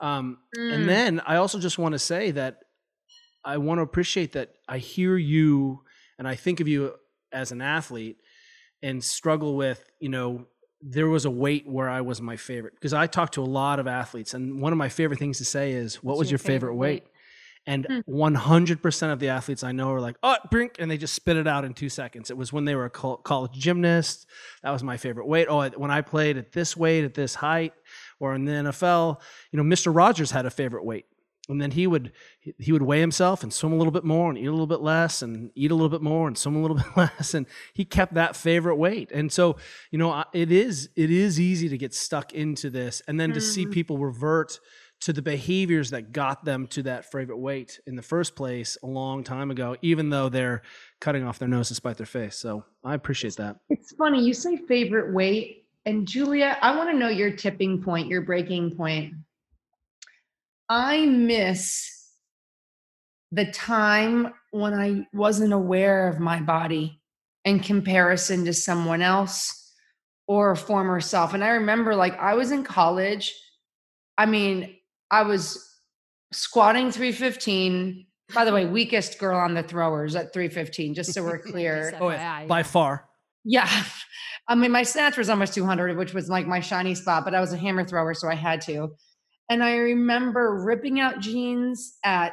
[0.00, 0.74] Um, Mm.
[0.74, 2.58] And then I also just want to say that
[3.44, 5.82] I want to appreciate that I hear you
[6.18, 6.94] and I think of you
[7.32, 8.18] as an athlete
[8.82, 10.46] and struggle with, you know,
[10.80, 13.80] there was a weight where I was my favorite because I talk to a lot
[13.80, 16.38] of athletes and one of my favorite things to say is, what What's was your,
[16.38, 17.04] favorite, weight?
[17.66, 18.00] And Hmm.
[18.06, 21.46] 100% of the athletes I know are like, oh, brink, and they just spit it
[21.46, 22.30] out in two seconds.
[22.30, 24.26] It was when they were a college gymnast.
[24.62, 25.46] That was my favorite weight.
[25.48, 27.72] Oh, when I played at this weight, at this height,
[28.20, 29.94] or in the NFL, you know, Mr.
[29.94, 31.06] Rogers had a favorite weight.
[31.46, 32.12] And then he would
[32.58, 34.80] he- would weigh himself and swim a little bit more and eat a little bit
[34.80, 37.44] less and eat a little bit more and swim a little bit less and
[37.74, 39.12] he kept that favorite weight.
[39.12, 39.56] And so,
[39.90, 43.42] you know, it is it is easy to get stuck into this and then to
[43.42, 43.72] see Mhm.
[43.72, 44.58] people revert
[45.04, 48.86] to the behaviors that got them to that favorite weight in the first place a
[48.86, 50.62] long time ago, even though they're
[50.98, 52.38] cutting off their nose to spite their face.
[52.38, 53.56] So I appreciate that.
[53.68, 58.08] It's funny you say favorite weight, and Juliet, I want to know your tipping point,
[58.08, 59.12] your breaking point.
[60.70, 61.90] I miss
[63.30, 66.98] the time when I wasn't aware of my body
[67.44, 69.70] in comparison to someone else
[70.26, 71.34] or a former self.
[71.34, 73.34] And I remember, like, I was in college.
[74.16, 74.73] I mean,
[75.10, 75.80] I was
[76.32, 78.06] squatting 315.
[78.34, 81.96] By the way, weakest girl on the throwers at 315, just so we're clear.
[82.00, 83.08] Oh, yeah, by far.
[83.44, 83.68] Yeah.
[84.48, 87.40] I mean, my snatch was almost 200, which was like my shiny spot, but I
[87.40, 88.88] was a hammer thrower, so I had to.
[89.48, 92.32] And I remember ripping out jeans at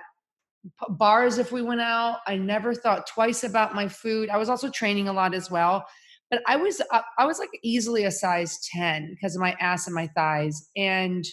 [0.63, 2.19] p- bars if we went out.
[2.28, 4.30] I never thought twice about my food.
[4.30, 5.86] I was also training a lot as well.
[6.30, 9.88] But I was uh, I was like easily a size 10 because of my ass
[9.88, 10.69] and my thighs.
[10.78, 11.26] And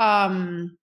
[0.00, 0.76] um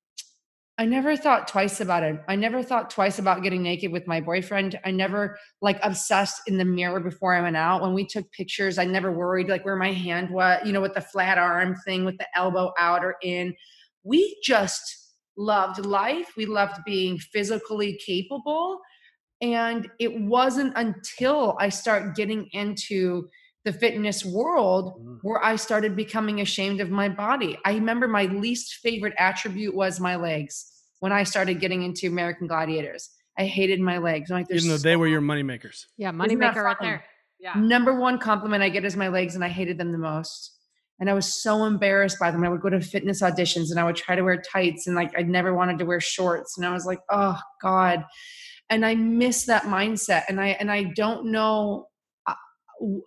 [0.79, 2.21] I never thought twice about it.
[2.27, 4.79] I never thought twice about getting naked with my boyfriend.
[4.85, 7.81] I never like obsessed in the mirror before I went out.
[7.81, 10.93] When we took pictures, I never worried like where my hand was, you know, with
[10.93, 13.55] the flat arm thing, with the elbow out or in.
[14.03, 16.33] We just loved life.
[16.37, 18.79] We loved being physically capable.
[19.41, 23.27] And it wasn't until I start getting into
[23.67, 25.19] the fitness world Mm.
[25.23, 27.57] where I started becoming ashamed of my body.
[27.65, 30.53] I remember my least favorite attribute was my legs
[30.99, 33.09] when I started getting into American Gladiators.
[33.37, 34.31] I hated my legs.
[34.31, 35.85] I'm like, Even though "There's they were your moneymakers.
[35.97, 36.89] Yeah, that moneymaker right funny?
[36.91, 37.03] there.
[37.39, 37.53] Yeah.
[37.55, 40.53] number one compliment I get is my legs, and I hated them the most.
[40.99, 42.43] And I was so embarrassed by them.
[42.43, 45.11] I would go to fitness auditions and I would try to wear tights, and like
[45.19, 46.57] I never wanted to wear shorts.
[46.57, 48.05] And I was like, oh God.
[48.71, 50.23] And I miss that mindset.
[50.29, 51.87] And I and I don't know.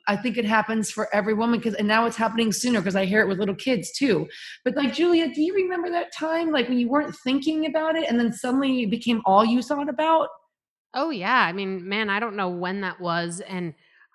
[0.07, 3.05] I- think it happens for every woman because, and now it's happening sooner because I
[3.05, 4.29] hear it with little kids too.
[4.65, 8.09] But like Juliet, do you remember that time, like when you weren't thinking about it,
[8.09, 10.29] and then suddenly it became all you thought about?
[10.95, 13.75] Oh yeah, I mean, man, I don't know when that was, and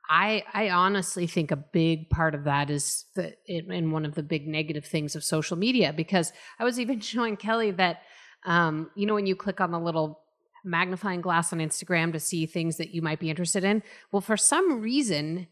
[0.09, 3.05] I I honestly think a big part of that is
[3.47, 6.99] in, in one of the big negative things of social media because I was even
[7.11, 8.01] showing Kelly that
[8.45, 10.24] um, you know when you click on the little
[10.65, 13.83] magnifying glass on Instagram to see things that you might be interested in.
[14.11, 15.47] Well, for some reason,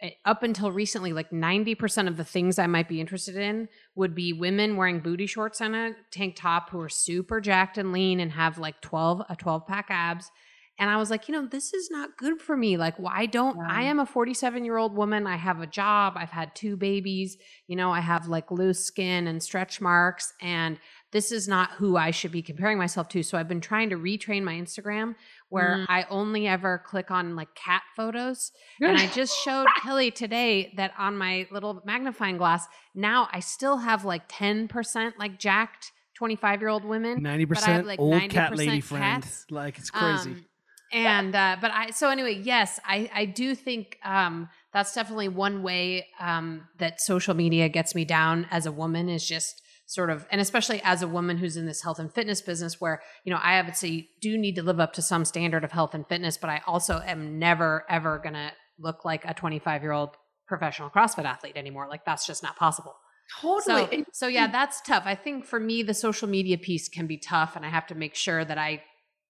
[0.00, 4.14] eh, up until recently, like 90% of the things I might be interested in would
[4.14, 8.20] be women wearing booty shorts and a tank top who are super jacked and lean
[8.20, 10.30] and have like 12, a 12 pack abs.
[10.78, 12.76] And I was like, you know, this is not good for me.
[12.76, 15.26] Like, why don't I am a 47 year old woman.
[15.26, 16.14] I have a job.
[16.16, 17.36] I've had two babies.
[17.68, 20.32] You know, I have like loose skin and stretch marks.
[20.42, 20.78] And
[21.14, 23.22] this is not who I should be comparing myself to.
[23.22, 25.14] So I've been trying to retrain my Instagram
[25.48, 25.86] where Mm.
[25.88, 28.50] I only ever click on like cat photos.
[28.80, 33.78] And I just showed Kelly today that on my little magnifying glass, now I still
[33.78, 37.22] have like 10% like jacked 25 year old women.
[37.22, 39.22] Ninety But I have, percent like, old cat 90% lady friend.
[39.22, 39.46] cats.
[39.50, 40.30] Like it's crazy.
[40.32, 40.44] Um,
[40.92, 45.62] and uh, but I so anyway, yes, I I do think um, that's definitely one
[45.62, 50.26] way um, that social media gets me down as a woman is just sort of
[50.30, 53.38] and especially as a woman who's in this health and fitness business where you know
[53.42, 56.50] I obviously do need to live up to some standard of health and fitness, but
[56.50, 60.10] I also am never ever gonna look like a 25 year old
[60.46, 61.86] professional CrossFit athlete anymore.
[61.88, 62.94] Like that's just not possible.
[63.40, 63.98] totally.
[63.98, 65.04] So, so yeah, that's tough.
[65.06, 67.94] I think for me, the social media piece can be tough, and I have to
[67.94, 68.82] make sure that I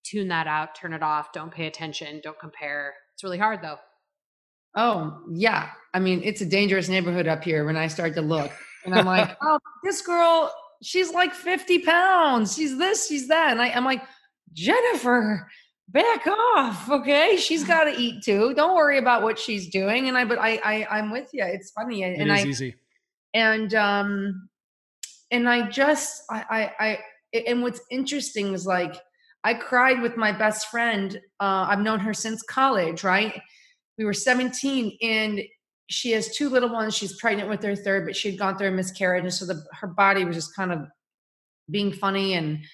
[0.04, 2.94] tune that out, turn it off, don't pay attention, don't compare.
[3.14, 3.78] It's really hard though.
[4.76, 5.70] Oh, yeah.
[5.92, 8.50] I mean, it's a dangerous neighborhood up here when I start to look.
[8.84, 12.54] And I'm like, oh, this girl, she's like 50 pounds.
[12.54, 13.50] She's this, she's that.
[13.52, 14.02] And I, I'm like,
[14.52, 15.48] Jennifer,
[15.88, 16.88] back off.
[16.90, 17.36] Okay.
[17.36, 18.54] She's got to eat too.
[18.54, 20.08] Don't worry about what she's doing.
[20.08, 21.44] And I, but I, I, I'm with you.
[21.44, 22.02] It's funny.
[22.02, 22.74] It And is I, easy.
[23.34, 24.48] and um
[25.30, 26.84] and i just i i,
[27.34, 28.94] I and what's interesting is like
[29.42, 33.40] i cried with my best friend uh i've known her since college right
[33.98, 35.40] we were 17 and
[35.90, 38.68] she has two little ones she's pregnant with her third but she had gone through
[38.68, 40.86] a miscarriage and so the her body was just kind of
[41.70, 42.64] being funny and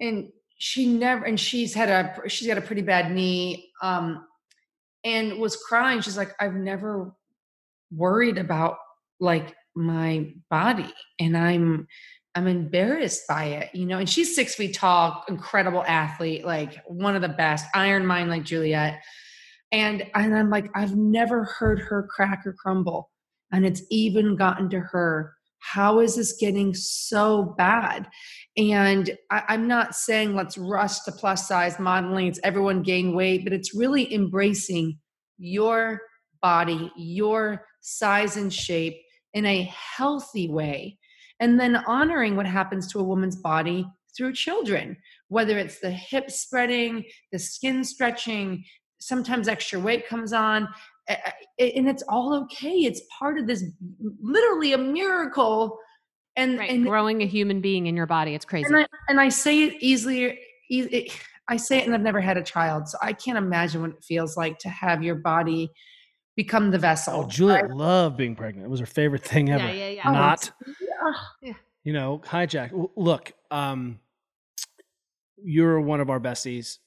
[0.00, 0.28] and
[0.58, 4.26] she never and she's had a she's got a pretty bad knee um
[5.04, 6.00] and was crying.
[6.00, 7.12] She's like i've never
[7.94, 8.78] worried about
[9.20, 11.86] like my body and i'm
[12.34, 13.98] i'm embarrassed by it you know?
[13.98, 18.44] And she's six feet tall incredible athlete like one of the best iron mind like
[18.44, 19.02] juliet
[19.74, 23.10] and and i'm like i've never heard her crack or crumble.
[23.52, 28.06] And it's even gotten to her how is this getting so bad?
[28.56, 32.28] And I, i'm not saying let's rush to plus size modeling.
[32.28, 34.98] It's everyone gain weight but it's really embracing
[35.38, 36.00] your
[36.40, 38.96] body your size and shape
[39.32, 39.62] in a
[39.96, 40.98] healthy way
[41.40, 43.84] and then honoring what happens to a woman's body
[44.16, 44.96] through children
[45.28, 47.02] whether it's the hip spreading
[47.32, 48.62] the skin stretching
[49.08, 50.66] sometimes extra weight comes on
[51.08, 53.62] and it's all okay it's part of this
[54.22, 55.78] literally a miracle
[56.36, 56.70] and, right.
[56.70, 59.64] and growing a human being in your body it's crazy and I, and I say
[59.64, 60.38] it easily
[60.70, 61.12] it,
[61.48, 64.02] i say it and i've never had a child so i can't imagine what it
[64.02, 65.70] feels like to have your body
[66.36, 68.66] become the vessel Oh, Juliet loved being pregnant.
[68.66, 69.62] It was her favorite thing ever.
[69.64, 70.50] yeah yeah yeah Not,
[71.42, 71.52] Yeah.
[71.84, 72.70] you know, hijack.
[72.70, 74.00] W- Look, um,
[75.36, 76.78] you're one of our besties.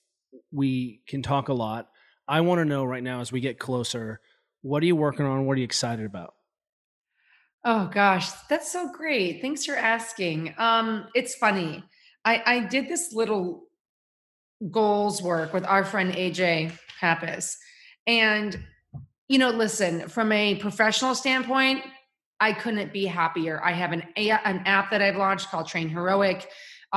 [0.51, 1.89] We can talk a lot.
[2.27, 4.19] I want to know right now as we get closer,
[4.61, 5.45] what are you working on?
[5.45, 6.33] What are you excited about?
[7.63, 9.41] Oh gosh, that's so great.
[9.41, 10.53] Thanks for asking.
[10.57, 11.83] Um, it's funny.
[12.23, 13.67] I, I did this little
[14.71, 17.57] goals work with our friend AJ Pappas.
[18.05, 18.57] And,
[19.27, 21.83] you know, listen, from a professional standpoint,
[22.39, 23.61] I couldn't be happier.
[23.63, 26.47] I have an, an app that I've launched called Train Heroic.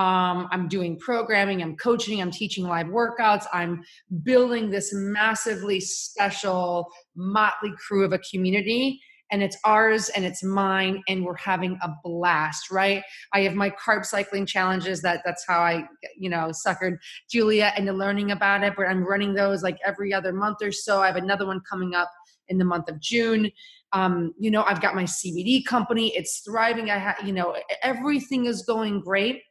[0.01, 3.83] Um, I'm doing programming, I'm coaching, I'm teaching live workouts, I'm
[4.23, 8.99] building this massively special motley crew of a community
[9.31, 13.03] and it's ours and it's mine and we're having a blast right?
[13.35, 15.85] I have my carb cycling challenges that that's how i
[16.17, 16.97] you know suckered
[17.31, 21.03] Juliet into learning about it but i'm running those like every other month or so.
[21.03, 22.11] I have another one coming up
[22.49, 23.51] in the month of june.
[23.93, 28.47] Um, you know i've got my cbd company it's thriving i have you know everything
[28.47, 29.43] is going great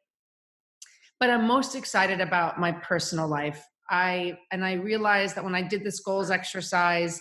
[1.20, 5.62] but i'm most excited about my personal life i and i realized that when i
[5.62, 7.20] did this goals exercise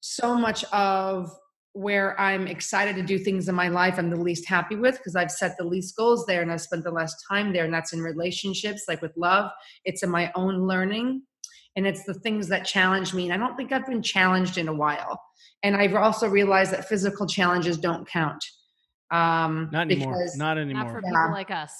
[0.00, 1.30] so much of
[1.72, 5.14] where I'm excited to do things in my life I'm the least happy with because
[5.14, 7.64] I've set the least goals there and I've spent the less time there.
[7.64, 9.52] And that's in relationships, like with love,
[9.84, 11.22] it's in my own learning.
[11.76, 13.30] And it's the things that challenge me.
[13.30, 15.20] And I don't think I've been challenged in a while.
[15.62, 18.42] And I've also realized that physical challenges don't count.
[19.12, 20.14] Um, Not anymore.
[20.14, 21.32] because- Not not for people Yeah.
[21.32, 21.72] like us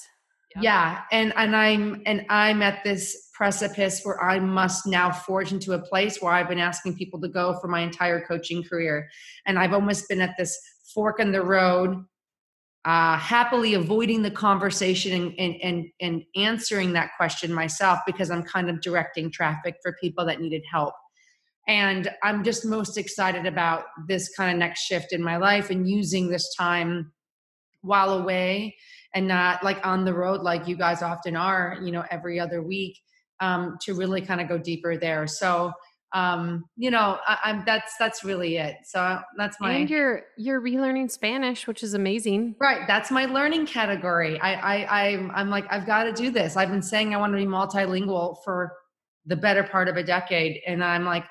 [0.59, 1.01] Yeah.
[1.11, 5.79] And and i'm and i'm at this precipice where i must now forge into a
[5.79, 9.09] place where i've been asking people to go for my entire coaching career.
[9.45, 10.59] And i've almost been at this
[10.93, 12.03] fork in the road
[12.83, 18.41] uh, happily avoiding the conversation and, and and and answering that question myself because i'm
[18.43, 20.93] kind of directing traffic for people that needed help.
[21.67, 25.87] And i'm just most excited about this kind of next shift in my life and
[25.87, 27.11] using this time
[27.81, 28.75] while away
[29.13, 32.61] and not like on the road like you guys often are you know every other
[32.61, 32.97] week
[33.39, 35.25] um, to really kind of go deeper there.
[35.27, 35.71] So
[36.13, 38.75] um, you know I, i'm that's that's really it.
[38.83, 42.55] So that's my and you're you're relearning spanish which is amazing.
[42.59, 44.39] Right that's my learning category.
[44.41, 46.57] I i i'm, I'm like i've got to do this.
[46.57, 48.73] I've been saying i want to be multilingual for
[49.25, 51.25] the better part of a decade and i'm like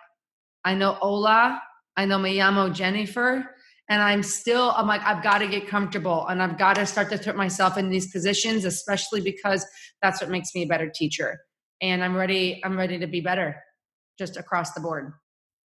[0.64, 1.60] i know hola
[1.96, 3.44] i know me llamo jennifer
[3.90, 7.10] and i'm still i'm like i've got to get comfortable and i've got to start
[7.10, 9.66] to put myself in these positions especially because
[10.00, 11.38] that's what makes me a better teacher.
[11.82, 13.56] And i'm ready i'm ready to be better
[14.20, 15.12] just across the board.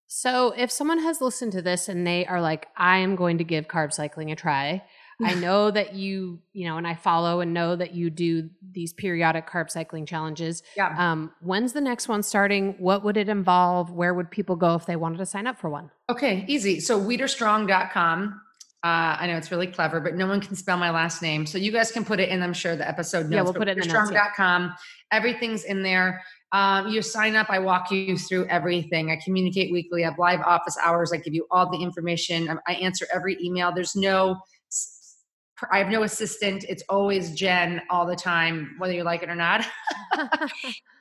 [0.08, 3.44] So, if someone has listened to this and they are like, I am going to
[3.44, 4.84] give carb cycling a try,
[5.24, 8.92] I know that you, you know, and I follow and know that you do these
[8.94, 10.62] periodic carb cycling challenges.
[10.76, 12.76] yeah Um, when's the next one starting?
[12.80, 13.92] What would it involve?
[13.92, 15.92] Where would people go if they wanted to sign up for one?
[16.10, 16.80] Okay, easy.
[16.80, 18.42] So Widerstrong.com.
[18.84, 21.48] Uh, I know it's really clever, but no one can spell my last name.
[21.48, 23.34] So you guys can put it in, I'm sure, the episode notes.
[23.34, 24.28] Yeah, we'll put it in the notes, yeah.
[24.28, 24.76] Widerstrong.com.
[25.12, 26.22] Everything's in there.
[26.52, 29.10] Um, you sign up, I walk you through everything.
[29.10, 30.04] I communicate weekly.
[30.04, 31.12] I have live office hours.
[31.12, 32.60] I give you all the information.
[32.68, 33.74] I answer every email.
[33.74, 34.38] There's no,
[35.72, 36.66] I have no assistant.
[36.68, 39.66] It's always Jen all the time, whether you like it or not.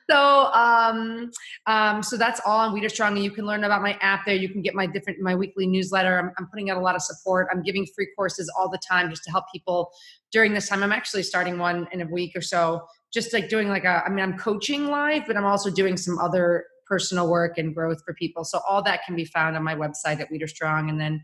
[0.09, 1.31] So, um,
[1.65, 4.35] um, so that's all on Widerstrong, and you can learn about my app there.
[4.35, 6.17] You can get my different my weekly newsletter.
[6.19, 7.47] I'm, I'm putting out a lot of support.
[7.51, 9.91] I'm giving free courses all the time just to help people
[10.31, 10.83] during this time.
[10.83, 14.03] I'm actually starting one in a week or so, just like doing like a.
[14.05, 18.03] I mean, I'm coaching live, but I'm also doing some other personal work and growth
[18.05, 18.43] for people.
[18.43, 21.23] So all that can be found on my website at Widerstrong, and then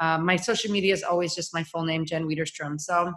[0.00, 2.80] um, my social media is always just my full name, Jen Widerstrom.
[2.80, 3.12] So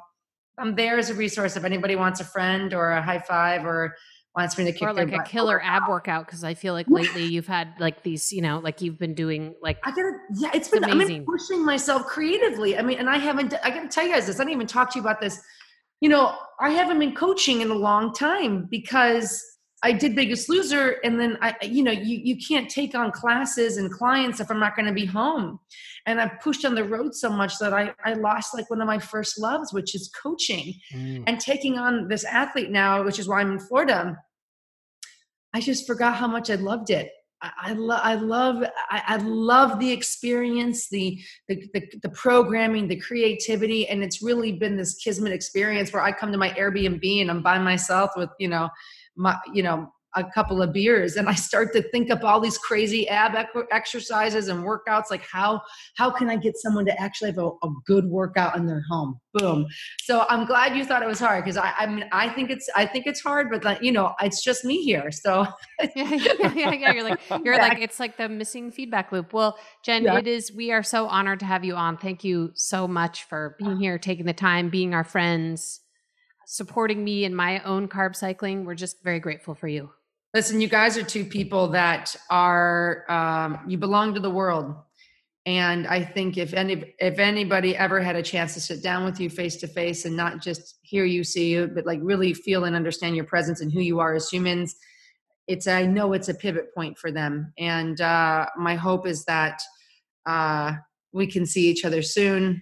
[0.57, 3.95] I'm there as a resource if anybody wants a friend or a high five or
[4.35, 5.25] wants me to kick or like a butt.
[5.25, 8.81] killer ab workout because I feel like lately you've had like these, you know, like
[8.81, 12.77] you've been doing like I gotta, yeah, it's been, I've been pushing myself creatively.
[12.77, 14.91] I mean, and I haven't, I gotta tell you guys this, I didn't even talk
[14.91, 15.41] to you about this.
[16.01, 19.41] You know, I haven't been coaching in a long time because
[19.85, 23.77] I did Biggest Loser, and then I, you know, you you can't take on classes
[23.77, 25.59] and clients if I'm not going to be home,
[26.07, 28.87] and I've pushed on the road so much that I I lost like one of
[28.87, 31.23] my first loves, which is coaching, mm.
[31.27, 34.17] and taking on this athlete now, which is why I'm in Florida.
[35.53, 37.11] I just forgot how much I loved it.
[37.43, 42.87] I, I, lo- I love I, I love the experience, the, the the the programming,
[42.87, 47.21] the creativity, and it's really been this kismet experience where I come to my Airbnb
[47.21, 48.69] and I'm by myself with you know
[49.15, 52.57] my you know a couple of beers and I start to think up all these
[52.57, 53.35] crazy ab
[53.71, 55.61] exercises and workouts like how
[55.95, 59.19] how can I get someone to actually have a, a good workout in their home
[59.33, 59.67] boom
[60.03, 62.69] so I'm glad you thought it was hard because I I mean I think it's
[62.75, 65.45] I think it's hard but like you know it's just me here so
[65.95, 66.13] yeah,
[66.55, 66.91] yeah, yeah.
[66.93, 69.33] You're like you're like it's like the missing feedback loop.
[69.33, 70.17] Well, Jen, Yeah.
[70.17, 70.51] it is.
[70.53, 71.97] We are so honored to have you on.
[71.97, 73.77] Thank you so much for being ah.
[73.77, 75.81] here, taking the time, being our friends,
[76.45, 78.65] supporting me in my own carb cycling.
[78.65, 79.89] We're just very grateful for you.
[80.33, 84.75] Listen, you guys are two people that are um, you belong to the world,
[85.45, 89.19] and I think if any if anybody ever had a chance to sit down with
[89.19, 92.65] you face to face and not just hear you, see you, but like really feel
[92.65, 94.75] and understand your presence and who you are as humans,
[95.47, 99.61] it's I know it's a pivot point for them, and uh, my hope is that
[100.25, 100.73] uh,
[101.13, 102.61] we can see each other soon.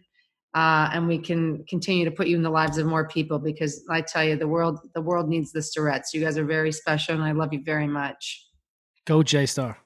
[0.56, 3.84] Uh, and we can continue to put you in the lives of more people because
[3.90, 6.14] I tell you, the world the world needs this Tourette's.
[6.14, 8.48] You guys are very special, and I love you very much.
[9.06, 9.78] Go J Star.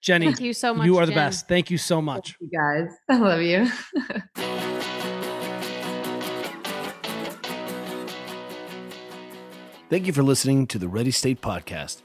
[0.00, 0.86] Jenny, Thank you so much.
[0.86, 1.48] you are the best.
[1.48, 2.36] Thank you so much.
[2.40, 3.70] You guys, I love you.
[9.88, 12.02] Thank you for listening to the Ready State Podcast.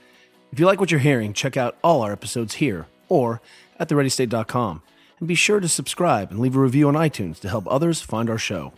[0.52, 3.42] If you like what you're hearing, check out all our episodes here or
[3.80, 4.84] at thereadystate.com.
[5.22, 8.28] And be sure to subscribe and leave a review on iTunes to help others find
[8.28, 8.74] our show.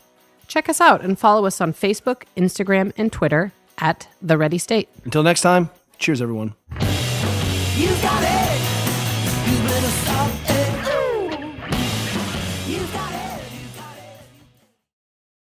[0.48, 4.89] Check us out and follow us on Facebook, Instagram, and Twitter at The Ready State.
[5.06, 6.54] Until next time, cheers, everyone.
[7.78, 8.43] You got it.